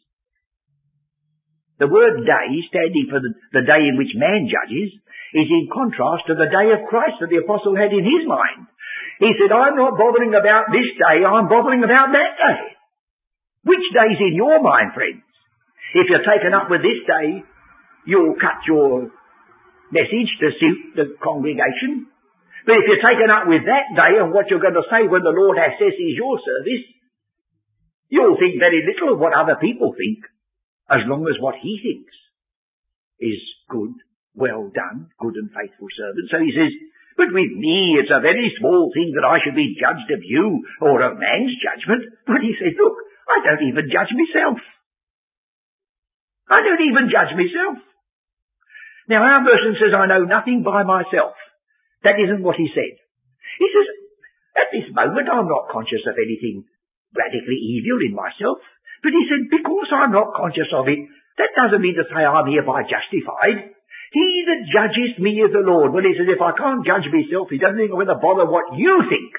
[1.80, 4.92] The word day, standing for the, the day in which man judges,
[5.32, 8.68] is in contrast to the day of Christ that the apostle had in his mind.
[9.18, 12.60] He said, I'm not bothering about this day, I'm bothering about that day.
[13.64, 15.24] Which day's in your mind, friends?
[15.96, 17.44] If you're taken up with this day,
[18.06, 19.08] you'll cut your
[19.90, 22.07] message to suit the congregation.
[22.66, 25.24] But if you're taken up with that day and what you're going to say when
[25.24, 26.85] the Lord assesses your service,
[28.11, 30.22] you'll think very little of what other people think,
[30.90, 32.14] as long as what he thinks
[33.20, 33.94] is good,
[34.35, 36.26] well done, good and faithful servant.
[36.31, 36.72] So he says,
[37.16, 40.64] but with me it's a very small thing that I should be judged of you
[40.81, 42.07] or of man's judgment.
[42.26, 42.96] But he says, look,
[43.29, 44.59] I don't even judge myself.
[46.50, 47.79] I don't even judge myself.
[49.11, 51.35] Now our version says I know nothing by myself.
[52.07, 52.94] That isn't what he said.
[53.59, 53.88] He says,
[54.55, 56.62] at this moment I'm not conscious of anything
[57.11, 58.62] radically evil in myself.
[59.03, 61.01] But he said, because I'm not conscious of it,
[61.42, 63.75] that doesn't mean to say I'm hereby justified.
[64.14, 65.90] He that judges me is the Lord.
[65.90, 68.79] Well, he says, if I can't judge myself, he doesn't I'm going to bother what
[68.79, 69.35] you think.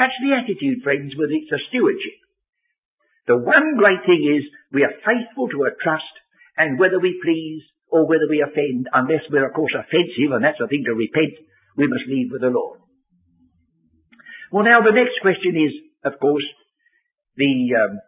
[0.00, 2.18] That's the attitude, friends, with it's a stewardship.
[3.26, 6.14] The one great thing is we are faithful to a trust
[6.56, 10.58] and whether we please or whether we offend, unless we're of course offensive, and that's
[10.58, 11.38] a thing to repent,
[11.78, 12.82] we must leave with the Lord.
[14.50, 15.70] Well now the next question is,
[16.02, 16.42] of course,
[17.38, 18.02] the um,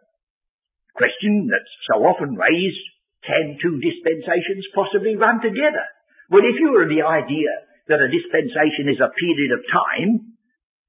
[0.91, 2.83] question that's so often raised,
[3.23, 5.87] can two dispensations possibly run together?
[6.27, 7.51] Well if you're of the idea
[7.87, 10.35] that a dispensation is a period of time,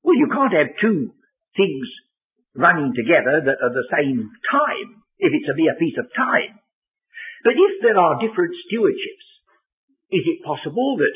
[0.02, 1.14] well you can't have two
[1.54, 1.86] things
[2.58, 4.88] running together that are the same time,
[5.22, 6.58] if it's a mere piece of time.
[7.44, 9.28] But if there are different stewardships,
[10.10, 11.14] is it possible that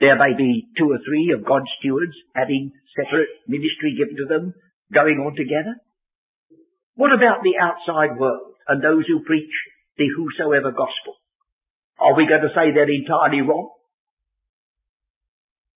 [0.00, 4.54] There may be two or three of God's stewards having separate ministry given to them,
[4.94, 5.74] going on together.
[6.94, 9.50] What about the outside world and those who preach
[9.98, 11.18] the whosoever gospel?
[11.98, 13.74] Are we going to say they're entirely wrong?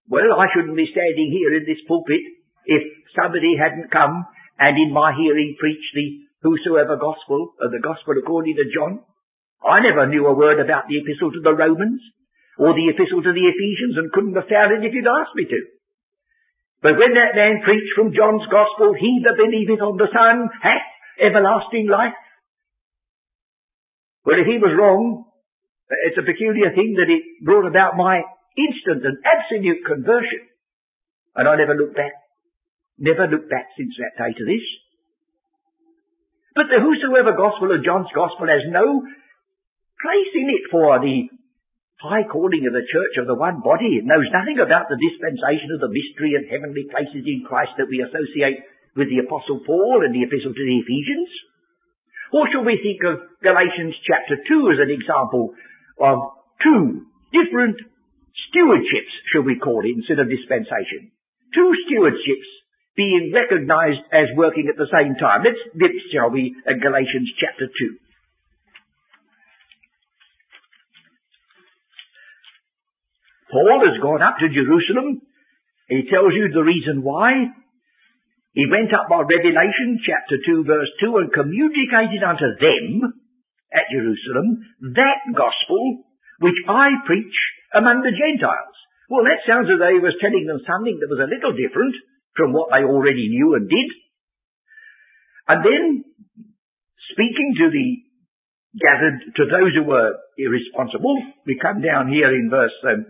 [0.07, 2.23] Well, I shouldn't be standing here in this pulpit
[2.67, 2.83] if
[3.19, 4.23] somebody hadn't come
[4.59, 9.03] and in my hearing preached the whosoever gospel, or the gospel according to John.
[9.63, 12.03] I never knew a word about the epistle to the Romans
[12.59, 15.47] or the epistle to the Ephesians and couldn't have found it if you'd asked me
[15.47, 15.61] to.
[16.83, 20.87] But when that man preached from John's gospel, he that believeth on the Son hath
[21.23, 22.19] everlasting life.
[24.27, 25.31] Well, if he was wrong,
[26.11, 28.23] it's a peculiar thing that it brought about my
[28.59, 30.43] instant and absolute conversion.
[31.39, 32.13] And I never looked back.
[32.99, 34.67] Never looked back since that day to this.
[36.55, 39.07] But the whosoever gospel of John's gospel has no
[40.03, 41.31] place in it for the
[42.03, 44.03] high calling of the church of the one body.
[44.03, 47.87] It knows nothing about the dispensation of the mystery and heavenly places in Christ that
[47.87, 48.67] we associate
[48.99, 51.31] with the Apostle Paul and the Epistle to the Ephesians.
[52.35, 55.55] Or shall we think of Galatians chapter 2 as an example
[56.03, 56.17] of
[56.59, 57.79] two different
[58.51, 61.15] stewardships, shall we call it, instead of dispensation?
[61.55, 62.51] Two stewardships
[62.97, 65.45] being recognized as working at the same time.
[65.45, 68.12] Let's dip, shall we, at Galatians chapter 2.
[73.53, 75.21] Paul has gone up to Jerusalem.
[75.93, 77.53] He tells you the reason why.
[78.57, 83.13] He went up by Revelation chapter 2 verse 2 and communicated unto them
[83.73, 84.65] at Jerusalem
[84.97, 86.05] that gospel
[86.41, 87.37] which I preach
[87.73, 88.77] among the Gentiles.
[89.09, 91.97] Well, that sounds as though he was telling them something that was a little different
[92.37, 93.89] from what they already knew and did.
[95.49, 95.85] And then,
[97.13, 97.89] speaking to the
[98.81, 103.05] gathered, to those who were irresponsible, we come down here in verse um,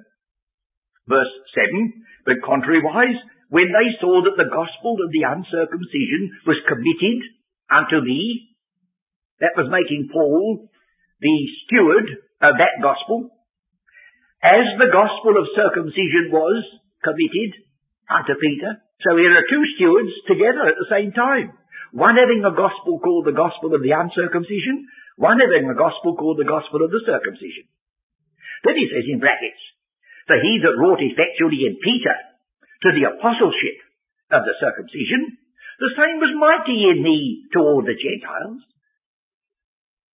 [1.09, 3.19] Verse 7, but contrariwise,
[3.51, 7.19] when they saw that the gospel of the uncircumcision was committed
[7.69, 8.55] unto me,
[9.43, 10.71] that was making Paul
[11.21, 11.37] the
[11.67, 12.07] steward
[12.41, 13.31] of that gospel,
[14.43, 16.63] as the gospel of circumcision was
[17.03, 17.51] committed
[18.11, 18.79] unto Peter.
[19.03, 21.55] So here are two stewards together at the same time.
[21.91, 24.87] One having a gospel called the gospel of the uncircumcision,
[25.19, 27.67] one having a gospel called the gospel of the circumcision.
[28.65, 29.63] Then he says in brackets,
[30.27, 32.17] for he that wrought effectually in Peter
[32.87, 33.79] to the apostleship
[34.31, 35.39] of the circumcision,
[35.79, 38.63] the same was mighty in me toward the Gentiles.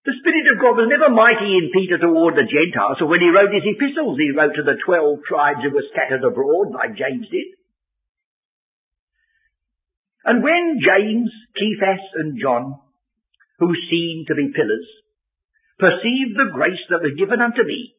[0.07, 3.27] The Spirit of God was never mighty in Peter toward the Gentiles, so when he
[3.27, 7.27] wrote his epistles, he wrote to the twelve tribes who were scattered abroad, like James
[7.27, 7.59] did.
[10.23, 11.27] And when James,
[11.59, 12.79] Cephas, and John,
[13.59, 14.87] who seemed to be pillars,
[15.79, 17.96] perceived the grace that was given unto me,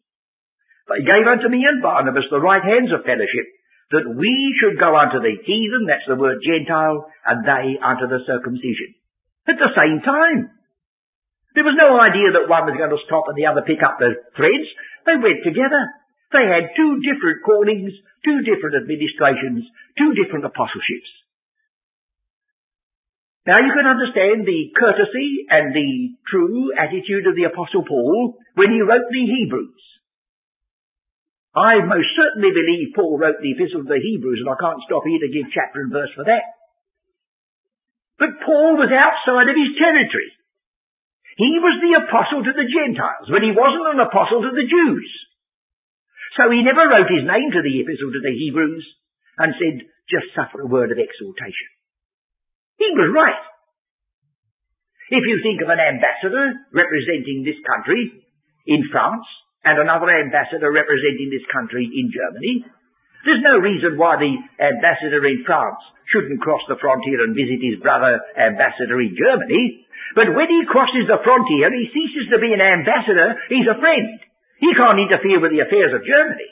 [0.88, 3.46] they gave unto me and Barnabas the right hands of fellowship,
[3.92, 8.24] that we should go unto the heathen, that's the word Gentile, and they unto the
[8.28, 8.96] circumcision.
[9.48, 10.52] At the same time.
[11.56, 13.96] There was no idea that one was going to stop and the other pick up
[13.96, 14.68] the threads.
[15.08, 15.82] They went together.
[16.30, 19.64] They had two different callings, two different administrations,
[19.96, 21.08] two different apostleships.
[23.48, 28.68] Now you can understand the courtesy and the true attitude of the Apostle Paul when
[28.68, 29.80] he wrote the Hebrews.
[31.58, 35.02] I most certainly believe Paul wrote the epistle to the Hebrews, and I can't stop
[35.02, 36.46] here to give chapter and verse for that.
[38.22, 40.30] But Paul was outside of his territory.
[41.38, 45.10] He was the apostle to the Gentiles, but he wasn't an apostle to the Jews.
[46.38, 48.86] So he never wrote his name to the epistle to the Hebrews
[49.38, 51.70] and said, just suffer a word of exhortation.
[52.78, 53.42] He was right.
[55.10, 58.12] If you think of an ambassador representing this country
[58.66, 59.24] in France,
[59.68, 62.64] and another ambassador representing this country in Germany.
[63.28, 67.76] There's no reason why the ambassador in France shouldn't cross the frontier and visit his
[67.84, 69.84] brother ambassador in Germany.
[70.16, 74.24] But when he crosses the frontier, he ceases to be an ambassador, he's a friend.
[74.56, 76.48] He can't interfere with the affairs of Germany.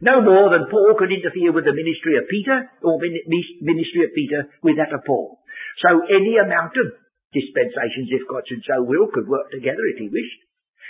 [0.00, 4.48] No more than Paul could interfere with the ministry of Peter, or ministry of Peter
[4.62, 5.42] with that of Paul.
[5.82, 6.94] So any amount of
[7.34, 10.40] dispensations, if God should so will, could work together if he wished.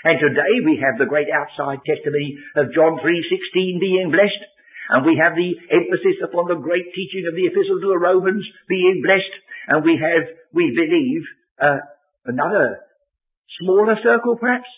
[0.05, 4.43] And today we have the great outside testimony of John 3.16 being blessed.
[4.91, 8.43] And we have the emphasis upon the great teaching of the epistle to the Romans
[8.67, 9.35] being blessed.
[9.69, 10.25] And we have,
[10.57, 11.23] we believe,
[11.61, 11.85] uh,
[12.27, 12.81] another
[13.61, 14.69] smaller circle perhaps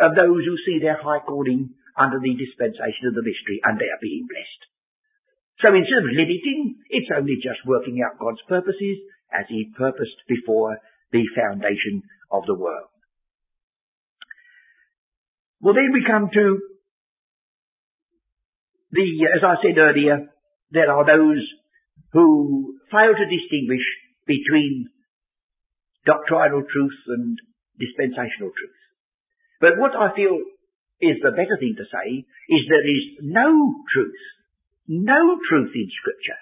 [0.00, 3.90] of those who see their high calling under the dispensation of the mystery and they
[3.92, 4.62] are being blessed.
[5.60, 8.96] So instead of limiting, it's only just working out God's purposes
[9.28, 10.80] as He purposed before
[11.12, 12.02] the foundation
[12.32, 12.89] of the world.
[15.60, 16.60] Well, then we come to
[18.92, 19.06] the,
[19.36, 20.28] as I said earlier,
[20.70, 21.44] there are those
[22.12, 23.84] who fail to distinguish
[24.26, 24.88] between
[26.06, 27.38] doctrinal truth and
[27.78, 28.80] dispensational truth.
[29.60, 30.40] But what I feel
[31.00, 34.22] is the better thing to say is there is no truth,
[34.88, 36.40] no truth in scripture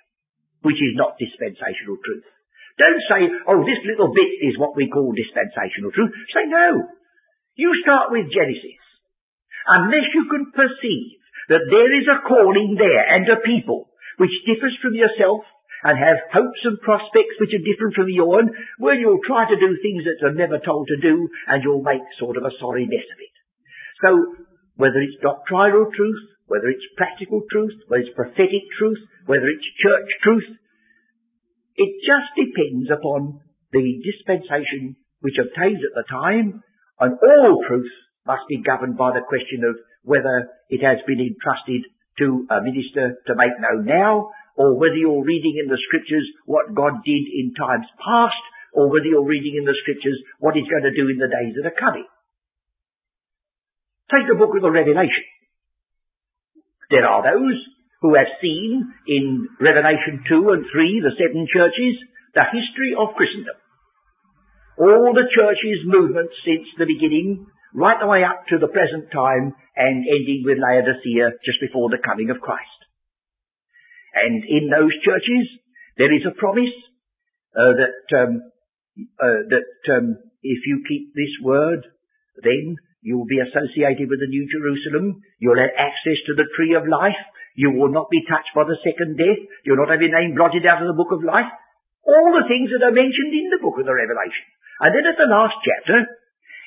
[0.62, 2.26] which is not dispensational truth.
[2.78, 6.14] Don't say, oh, this little bit is what we call dispensational truth.
[6.30, 6.86] Say no.
[7.58, 8.78] You start with Genesis.
[9.68, 11.20] Unless you can perceive
[11.52, 15.44] that there is a calling there and a people which differs from yourself
[15.84, 18.50] and have hopes and prospects which are different from your own,
[18.80, 22.02] well, you'll try to do things that are never told to do and you'll make
[22.18, 23.34] sort of a sorry mess of it.
[24.02, 24.10] So,
[24.80, 30.10] whether it's doctrinal truth, whether it's practical truth, whether it's prophetic truth, whether it's church
[30.24, 30.48] truth,
[31.76, 36.62] it just depends upon the dispensation which obtains at the time,
[36.98, 37.92] and all truth
[38.28, 41.88] must be governed by the question of whether it has been entrusted
[42.20, 44.28] to a minister to make known now,
[44.60, 48.42] or whether you're reading in the scriptures what God did in times past,
[48.76, 51.56] or whether you're reading in the scriptures what he's going to do in the days
[51.56, 52.04] that are coming.
[54.12, 55.24] Take the book of the Revelation.
[56.90, 57.58] There are those
[58.00, 61.94] who have seen in Revelation 2 and 3, the seven churches,
[62.34, 63.56] the history of Christendom.
[64.78, 69.54] All the church's movements since the beginning, right the way up to the present time,
[69.76, 72.80] and ending with Laodicea just before the coming of Christ.
[74.14, 75.46] And in those churches,
[75.96, 76.74] there is a promise
[77.54, 78.32] uh, that um,
[79.20, 81.86] uh, that um, if you keep this word,
[82.42, 85.22] then you will be associated with the New Jerusalem.
[85.38, 87.18] You'll have access to the tree of life.
[87.54, 89.38] You will not be touched by the second death.
[89.66, 91.50] You'll not have your name blotted out of the book of life.
[92.06, 94.46] All the things that are mentioned in the book of the Revelation.
[94.82, 95.98] And then at the last chapter,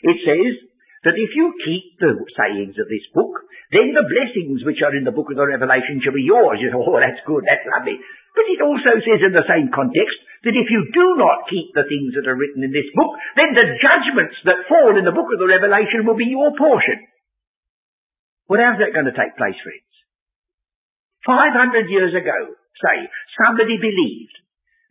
[0.04, 0.71] it says
[1.02, 3.34] that if you keep the sayings of this book,
[3.74, 6.62] then the blessings which are in the book of the Revelation shall be yours.
[6.62, 7.98] You say, oh, that's good, that's lovely.
[8.38, 11.90] But it also says in the same context that if you do not keep the
[11.90, 15.30] things that are written in this book, then the judgments that fall in the book
[15.34, 17.02] of the Revelation will be your portion.
[18.46, 19.92] Well, how's that going to take place, friends?
[21.26, 22.98] 500 years ago, say,
[23.42, 24.36] somebody believed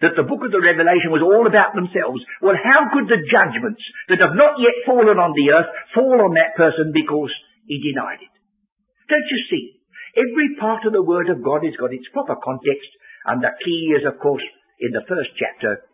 [0.01, 2.25] that the book of the Revelation was all about themselves.
[2.41, 6.33] Well, how could the judgments that have not yet fallen on the earth fall on
[6.41, 7.33] that person because
[7.69, 8.35] he denied it?
[9.13, 9.65] Don't you see?
[10.17, 12.91] Every part of the Word of God has got its proper context,
[13.29, 14.43] and the key is, of course,
[14.81, 15.85] in the first chapter,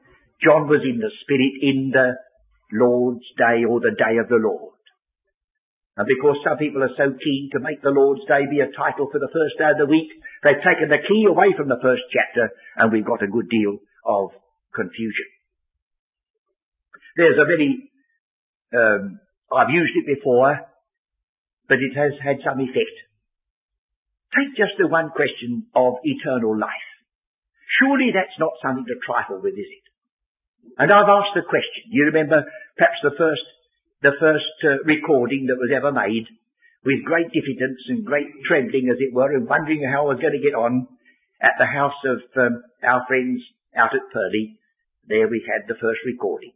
[0.40, 2.14] John was in the Spirit in the
[2.72, 4.78] Lord's Day or the Day of the Lord.
[5.96, 9.09] And because some people are so keen to make the Lord's Day be a title
[9.09, 10.12] for the first day of the week,
[10.44, 13.80] they've taken the key away from the first chapter, and we've got a good deal
[14.07, 14.30] of
[14.74, 15.26] confusion.
[17.16, 17.90] There's a very,
[18.76, 20.61] um, I've used it before,
[21.68, 22.96] but it has had some effect.
[24.36, 26.88] Take just the one question of eternal life.
[27.80, 29.86] Surely that's not something to trifle with, is it?
[30.78, 31.88] And I've asked the question.
[31.88, 32.44] You remember
[32.76, 33.46] perhaps the first,
[34.02, 36.28] the first uh, recording that was ever made
[36.84, 40.36] with great diffidence and great trembling, as it were, and wondering how I was going
[40.36, 40.86] to get on
[41.42, 43.42] at the house of um, our friends
[43.76, 44.58] out at Purley.
[45.06, 46.52] There we had the first recording.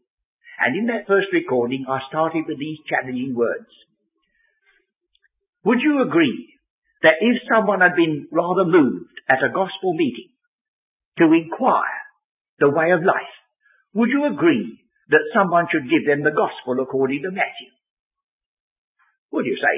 [0.58, 3.70] And in that first recording, I started with these challenging words.
[5.64, 6.52] Would you agree
[7.02, 10.32] that if someone had been rather moved at a gospel meeting
[11.18, 12.00] to inquire
[12.58, 13.34] the way of life,
[13.94, 17.72] would you agree that someone should give them the gospel according to Matthew?
[19.32, 19.76] Would you say,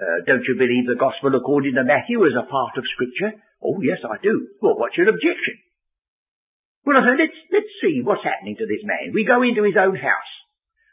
[0.00, 3.36] uh, don't you believe the gospel according to Matthew is a part of scripture?
[3.62, 4.48] Oh yes, I do.
[4.60, 5.60] Well, what's your objection?
[6.86, 9.10] Well, I said, let's, let's see what's happening to this man.
[9.10, 10.32] We go into his own house.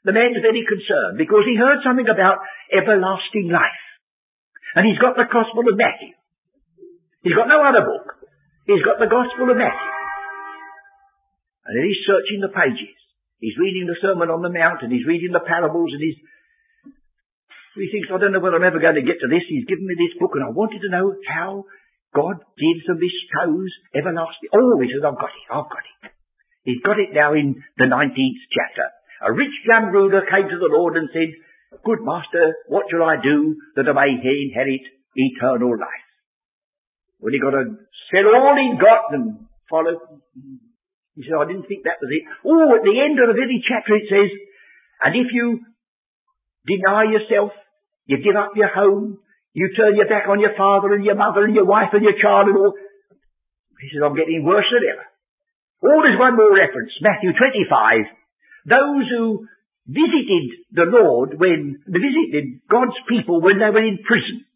[0.01, 2.41] The man's very concerned because he heard something about
[2.73, 3.85] everlasting life.
[4.73, 6.17] And he's got the Gospel of Matthew.
[7.21, 8.25] He's got no other book.
[8.65, 9.93] He's got the Gospel of Matthew.
[11.69, 12.97] And then he's searching the pages.
[13.37, 16.19] He's reading the Sermon on the Mount and he's reading the parables and he's,
[17.77, 19.45] he thinks, I don't know whether I'm ever going to get to this.
[19.45, 21.69] He's given me this book and I wanted to know how
[22.13, 24.53] God gives and bestows everlasting.
[24.53, 26.13] Oh, he says, I've got it, I've got it.
[26.63, 28.87] He's got it now in the 19th chapter.
[29.25, 31.33] A rich young ruler came to the Lord and said,
[31.83, 34.85] Good master, what shall I do that I may inherit
[35.15, 36.07] eternal life?
[37.19, 40.21] Well, he got to sell all he got and follow.
[41.15, 42.23] He said, I didn't think that was it.
[42.45, 44.29] Oh, at the end of the very chapter it says,
[45.01, 45.65] and if you
[46.67, 47.51] deny yourself,
[48.05, 49.22] you give up your home,
[49.53, 52.17] you turn your back on your father and your mother and your wife and your
[52.17, 52.73] child and all.
[53.79, 55.05] He says, I'm getting worse than ever.
[55.83, 58.07] Oh, there's one more reference, Matthew 25.
[58.65, 59.45] Those who
[59.85, 64.47] visited the Lord when, they visited God's people when they were in prison.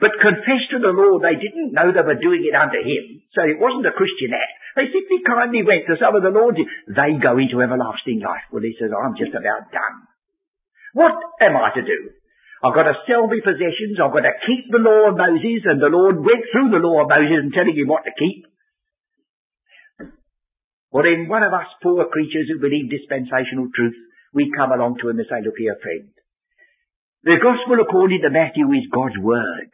[0.00, 3.44] but confessed to the Lord they didn't know they were doing it under Him, so
[3.46, 4.54] it wasn't a Christian act.
[4.76, 6.60] They simply kindly went to some of the Lord's.
[6.60, 8.44] They go into everlasting life.
[8.52, 9.96] Well, he says, I'm just about done.
[10.92, 12.12] What am I to do?
[12.66, 14.02] I've got to sell my possessions.
[14.02, 17.06] I've got to keep the law of Moses, and the Lord went through the law
[17.06, 18.42] of Moses and telling him what to keep.
[20.90, 23.94] Well, then one of us poor creatures who believe dispensational truth,
[24.34, 26.10] we come along to him and say, look here, friend.
[27.22, 29.70] The gospel according to Matthew is God's word.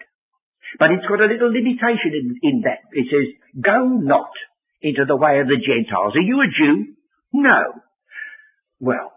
[0.78, 2.84] But it's got a little limitation in, in that.
[2.92, 4.32] It says, go not
[4.80, 6.12] into the way of the Gentiles.
[6.16, 6.96] Are you a Jew?
[7.32, 7.80] No.
[8.80, 9.12] Well,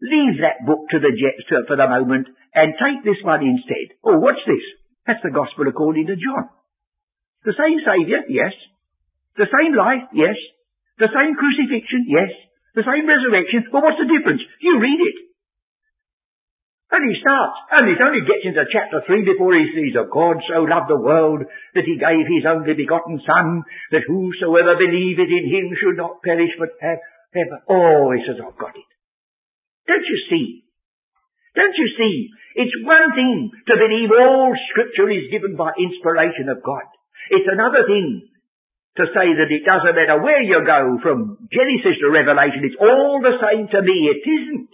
[0.00, 3.98] leave that book to the to, for the moment and take this one instead.
[4.02, 4.62] Oh, what's this?
[5.06, 6.50] That's the gospel according to John.
[7.44, 8.54] The same Saviour, yes.
[9.36, 10.36] The same life, yes.
[10.98, 12.30] The same crucifixion, yes.
[12.74, 14.42] The same resurrection, but what's the difference?
[14.60, 15.18] You read it.
[16.88, 20.40] And he starts, and it only gets into chapter 3 before he sees, "A God
[20.48, 21.44] so loved the world
[21.74, 26.56] that he gave his only begotten Son, that whosoever believeth in him should not perish
[26.58, 26.98] but have
[27.36, 27.60] ever.
[27.68, 28.88] Oh, he says, I've got it.
[29.88, 30.46] Don't you see?
[31.56, 32.14] Don't you see?
[32.54, 36.84] It's one thing to believe all scripture is given by inspiration of God.
[37.32, 38.28] It's another thing
[38.98, 43.22] to say that it doesn't matter where you go from Genesis to Revelation, it's all
[43.22, 44.10] the same to me.
[44.10, 44.70] It isn't.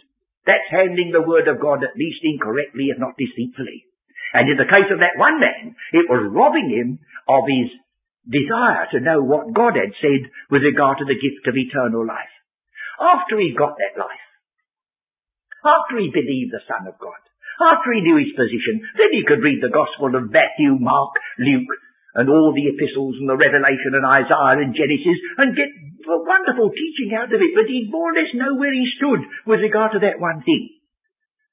[0.48, 3.84] That's handling the word of God at least incorrectly, if not deceitfully.
[4.32, 7.68] And in the case of that one man, it was robbing him of his
[8.24, 12.32] desire to know what God had said with regard to the gift of eternal life.
[12.96, 14.23] After he got that life,
[15.64, 17.18] after he believed the Son of God,
[17.60, 21.72] after he knew his position, then he could read the Gospel of Matthew, Mark, Luke,
[22.14, 25.70] and all the epistles and the Revelation and Isaiah and Genesis and get
[26.06, 29.22] a wonderful teaching out of it, but he'd more or less know where he stood
[29.50, 30.78] with regard to that one thing.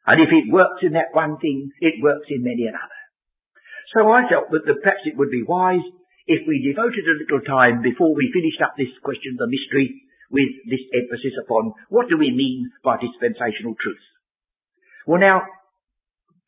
[0.05, 3.01] And if it works in that one thing, it works in many another.
[3.93, 5.85] So I felt that perhaps it would be wise
[6.25, 10.01] if we devoted a little time before we finished up this question of the mystery
[10.31, 14.01] with this emphasis upon what do we mean by dispensational truth.
[15.05, 15.43] Well now,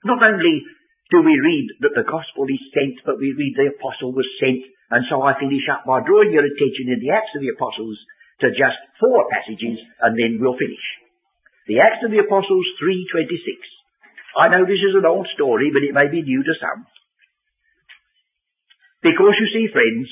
[0.03, 0.63] not only
[1.11, 4.63] do we read that the gospel is sent, but we read the apostle was sent.
[4.89, 7.97] And so I finish up by drawing your attention in the Acts of the Apostles
[8.41, 10.83] to just four passages, and then we'll finish.
[11.67, 13.29] The Acts of the Apostles 3.26.
[14.35, 16.85] I know this is an old story, but it may be new to some.
[19.01, 20.07] Because you see, friends,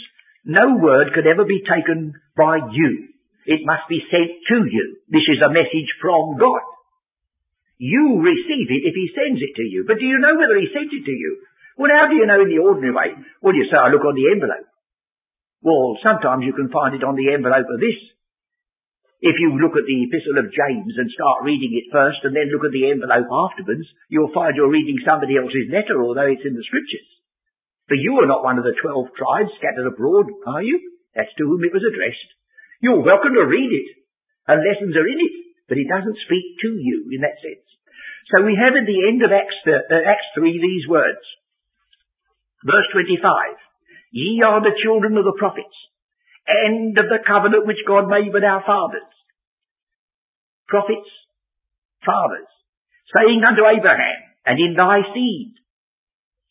[0.45, 3.10] no word could ever be taken by you.
[3.45, 5.01] It must be sent to you.
[5.09, 6.61] This is a message from God.
[7.81, 9.85] You receive it if he sends it to you.
[9.89, 11.41] But do you know whether he sent it to you?
[11.81, 13.09] Well, how do you know in the ordinary way?
[13.41, 14.69] Well, you say, I look on the envelope.
[15.65, 17.97] Well, sometimes you can find it on the envelope of this.
[19.21, 22.49] If you look at the Epistle of James and start reading it first and then
[22.49, 26.57] look at the envelope afterwards, you'll find you're reading somebody else's letter, although it's in
[26.57, 27.05] the scriptures.
[27.85, 30.77] For you are not one of the twelve tribes scattered abroad, are you?
[31.13, 32.29] That's to whom it was addressed.
[32.81, 33.89] You're welcome to read it,
[34.49, 35.35] and lessons are in it,
[35.69, 37.61] but it doesn't speak to you in that sense.
[38.33, 41.21] So we have at the end of Acts, uh, Acts 3 these words.
[42.65, 43.21] Verse 25.
[44.11, 45.77] Ye are the children of the prophets,
[46.49, 49.13] and of the covenant which God made with our fathers.
[50.67, 51.09] Prophets,
[52.01, 52.49] fathers,
[53.13, 55.53] saying unto Abraham, and in thy seed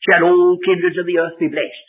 [0.07, 1.89] shall all kindreds of the earth be blessed.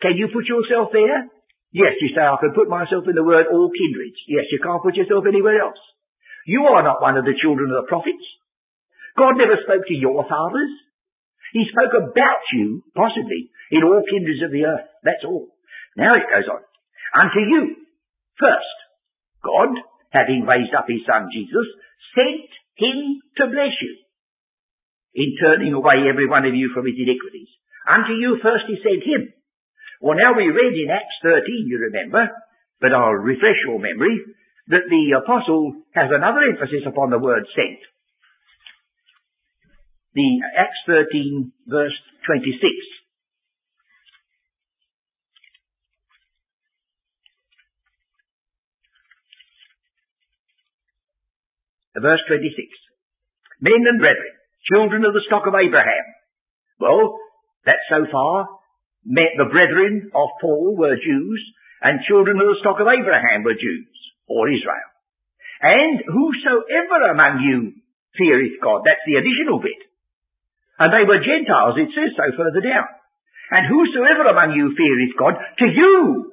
[0.00, 1.28] Can you put yourself there?
[1.74, 4.22] Yes, you say, I can put myself in the word all kindreds.
[4.30, 5.82] Yes, you can't put yourself anywhere else.
[6.46, 8.22] You are not one of the children of the prophets.
[9.18, 10.70] God never spoke to your fathers.
[11.50, 14.86] He spoke about you, possibly, in all kindreds of the earth.
[15.02, 15.50] That's all.
[15.98, 16.62] Now it goes on.
[17.14, 17.74] Unto you,
[18.38, 18.78] first,
[19.42, 19.74] God,
[20.10, 21.66] having raised up his son Jesus,
[22.14, 23.98] sent him to bless you,
[25.14, 27.50] in turning away every one of you from his iniquities.
[27.86, 29.34] Unto you first he sent him.
[30.00, 32.30] Well now we read in Acts 13, you remember,
[32.80, 34.20] but I'll refresh your memory,
[34.68, 37.78] that the apostle has another emphasis upon the word sent
[40.14, 41.92] the Acts 13 verse
[42.26, 42.54] 26.
[51.94, 52.66] Verse 26.
[53.60, 54.34] Men and brethren,
[54.66, 56.04] children of the stock of Abraham.
[56.80, 57.18] Well,
[57.64, 58.48] that's so far
[59.04, 61.40] the brethren of Paul were Jews,
[61.82, 63.92] and children of the stock of Abraham were Jews,
[64.26, 64.90] or Israel.
[65.60, 67.76] And whosoever among you
[68.16, 69.80] feareth God, that's the additional bit.
[70.78, 72.88] And they were Gentiles, it says so further down.
[73.52, 76.32] And whosoever among you feareth God, to you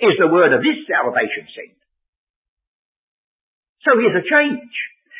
[0.00, 1.78] is the word of this salvation sent.
[3.82, 4.72] So here's a change.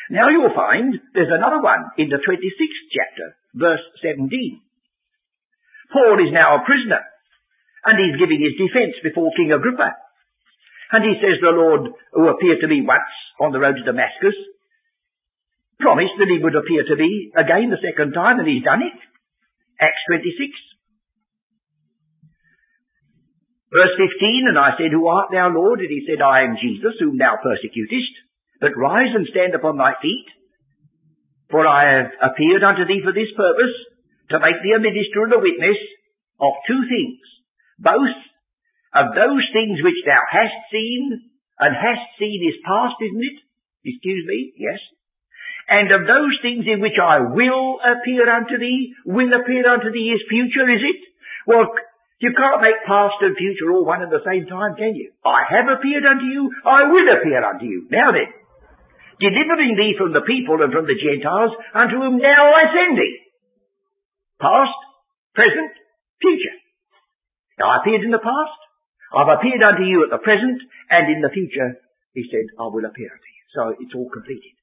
[0.09, 4.27] Now you'll find there's another one in the 26th chapter, verse 17.
[5.93, 7.05] Paul is now a prisoner,
[7.85, 9.93] and he's giving his defence before King Agrippa.
[10.93, 14.33] And he says the Lord, who appeared to me once on the road to Damascus,
[15.79, 18.97] promised that he would appear to me again the second time, and he's done it.
[19.77, 20.53] Acts 26.
[23.73, 25.81] Verse 15, and I said, Who art thou, Lord?
[25.81, 28.13] And he said, I am Jesus, whom thou persecutest.
[28.61, 30.29] But rise and stand upon thy feet,
[31.49, 33.73] for I have appeared unto thee for this purpose,
[34.33, 35.77] to make thee a minister and a witness
[36.41, 37.21] of two things,
[37.77, 38.17] both
[38.97, 41.29] of those things which thou hast seen,
[41.61, 43.37] and hast seen is past, isn't it?
[43.85, 44.81] Excuse me, yes.
[45.69, 50.11] And of those things in which I will appear unto thee, will appear unto thee
[50.11, 51.01] is future, is it?
[51.47, 51.69] Well,
[52.19, 55.13] you can't make past and future all one at the same time, can you?
[55.23, 57.87] I have appeared unto you, I will appear unto you.
[57.91, 58.33] Now then,
[59.21, 63.22] delivering thee from the people and from the Gentiles, unto whom now I send thee.
[64.43, 64.75] Past,
[65.31, 65.71] present,
[66.19, 66.57] future.
[67.63, 68.59] Now I appeared in the past,
[69.15, 70.59] I've appeared unto you at the present,
[70.91, 71.79] and in the future,
[72.11, 73.43] he said, I will appear unto you.
[73.55, 74.57] So it's all completed.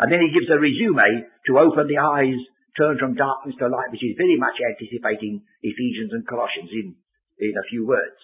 [0.00, 2.38] And then he gives a resume to open the eyes,
[2.78, 6.96] turn from darkness to light, which is very much anticipating Ephesians and Colossians in,
[7.42, 8.16] in a few words.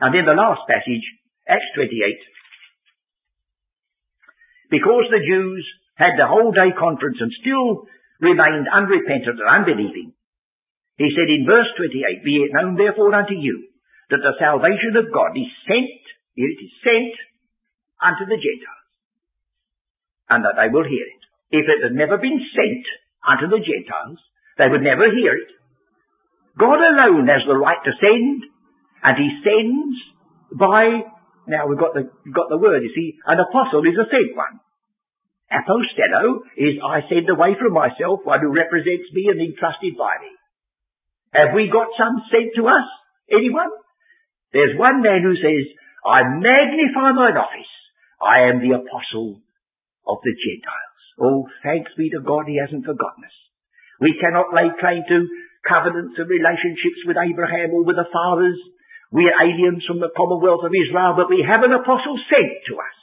[0.00, 1.04] And then the last passage,
[1.44, 1.92] Acts 28,
[4.72, 5.66] because the Jews
[6.00, 7.84] had the whole day conference and still
[8.22, 10.14] remained unrepentant and unbelieving,
[11.02, 13.68] he said in verse 28, Be it known therefore unto you
[14.10, 16.02] that the salvation of God is sent,
[16.36, 17.14] it is sent
[17.96, 18.92] unto the Gentiles,
[20.28, 21.22] and that they will hear it.
[21.52, 22.84] If it had never been sent
[23.24, 24.20] unto the Gentiles,
[24.58, 25.50] they would never hear it.
[26.60, 28.44] God alone has the right to send,
[29.00, 29.96] and He sends
[30.52, 31.08] by,
[31.48, 34.60] now we've got the, got the word, you see, an apostle is a sent one.
[35.52, 40.32] Apostello is I send away from myself one who represents me and entrusted by me.
[41.32, 42.88] Have we got some sent to us?
[43.32, 43.72] Anyone?
[44.52, 45.64] There's one man who says,
[46.04, 47.72] I magnify mine office.
[48.20, 49.40] I am the apostle
[50.04, 51.00] of the Gentiles.
[51.16, 53.38] Oh, thanks be to God he hasn't forgotten us.
[54.00, 55.18] We cannot lay claim to
[55.64, 58.58] covenants and relationships with Abraham or with the fathers.
[59.14, 62.74] We are aliens from the commonwealth of Israel, but we have an apostle sent to
[62.76, 62.98] us.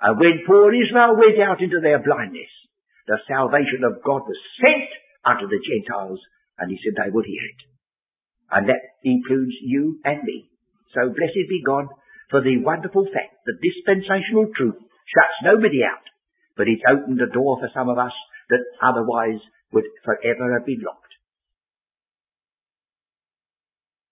[0.00, 2.52] And when poor Israel went out into their blindness,
[3.08, 4.90] the salvation of God was sent
[5.24, 6.20] unto the Gentiles,
[6.58, 7.60] and he said they would hear it.
[8.50, 10.50] And that includes you and me.
[10.94, 11.86] So blessed be God
[12.30, 16.02] for the wonderful fact that dispensational truth shuts nobody out,
[16.56, 18.14] but it's opened a door for some of us
[18.50, 19.42] that otherwise
[19.72, 21.05] would forever have been locked.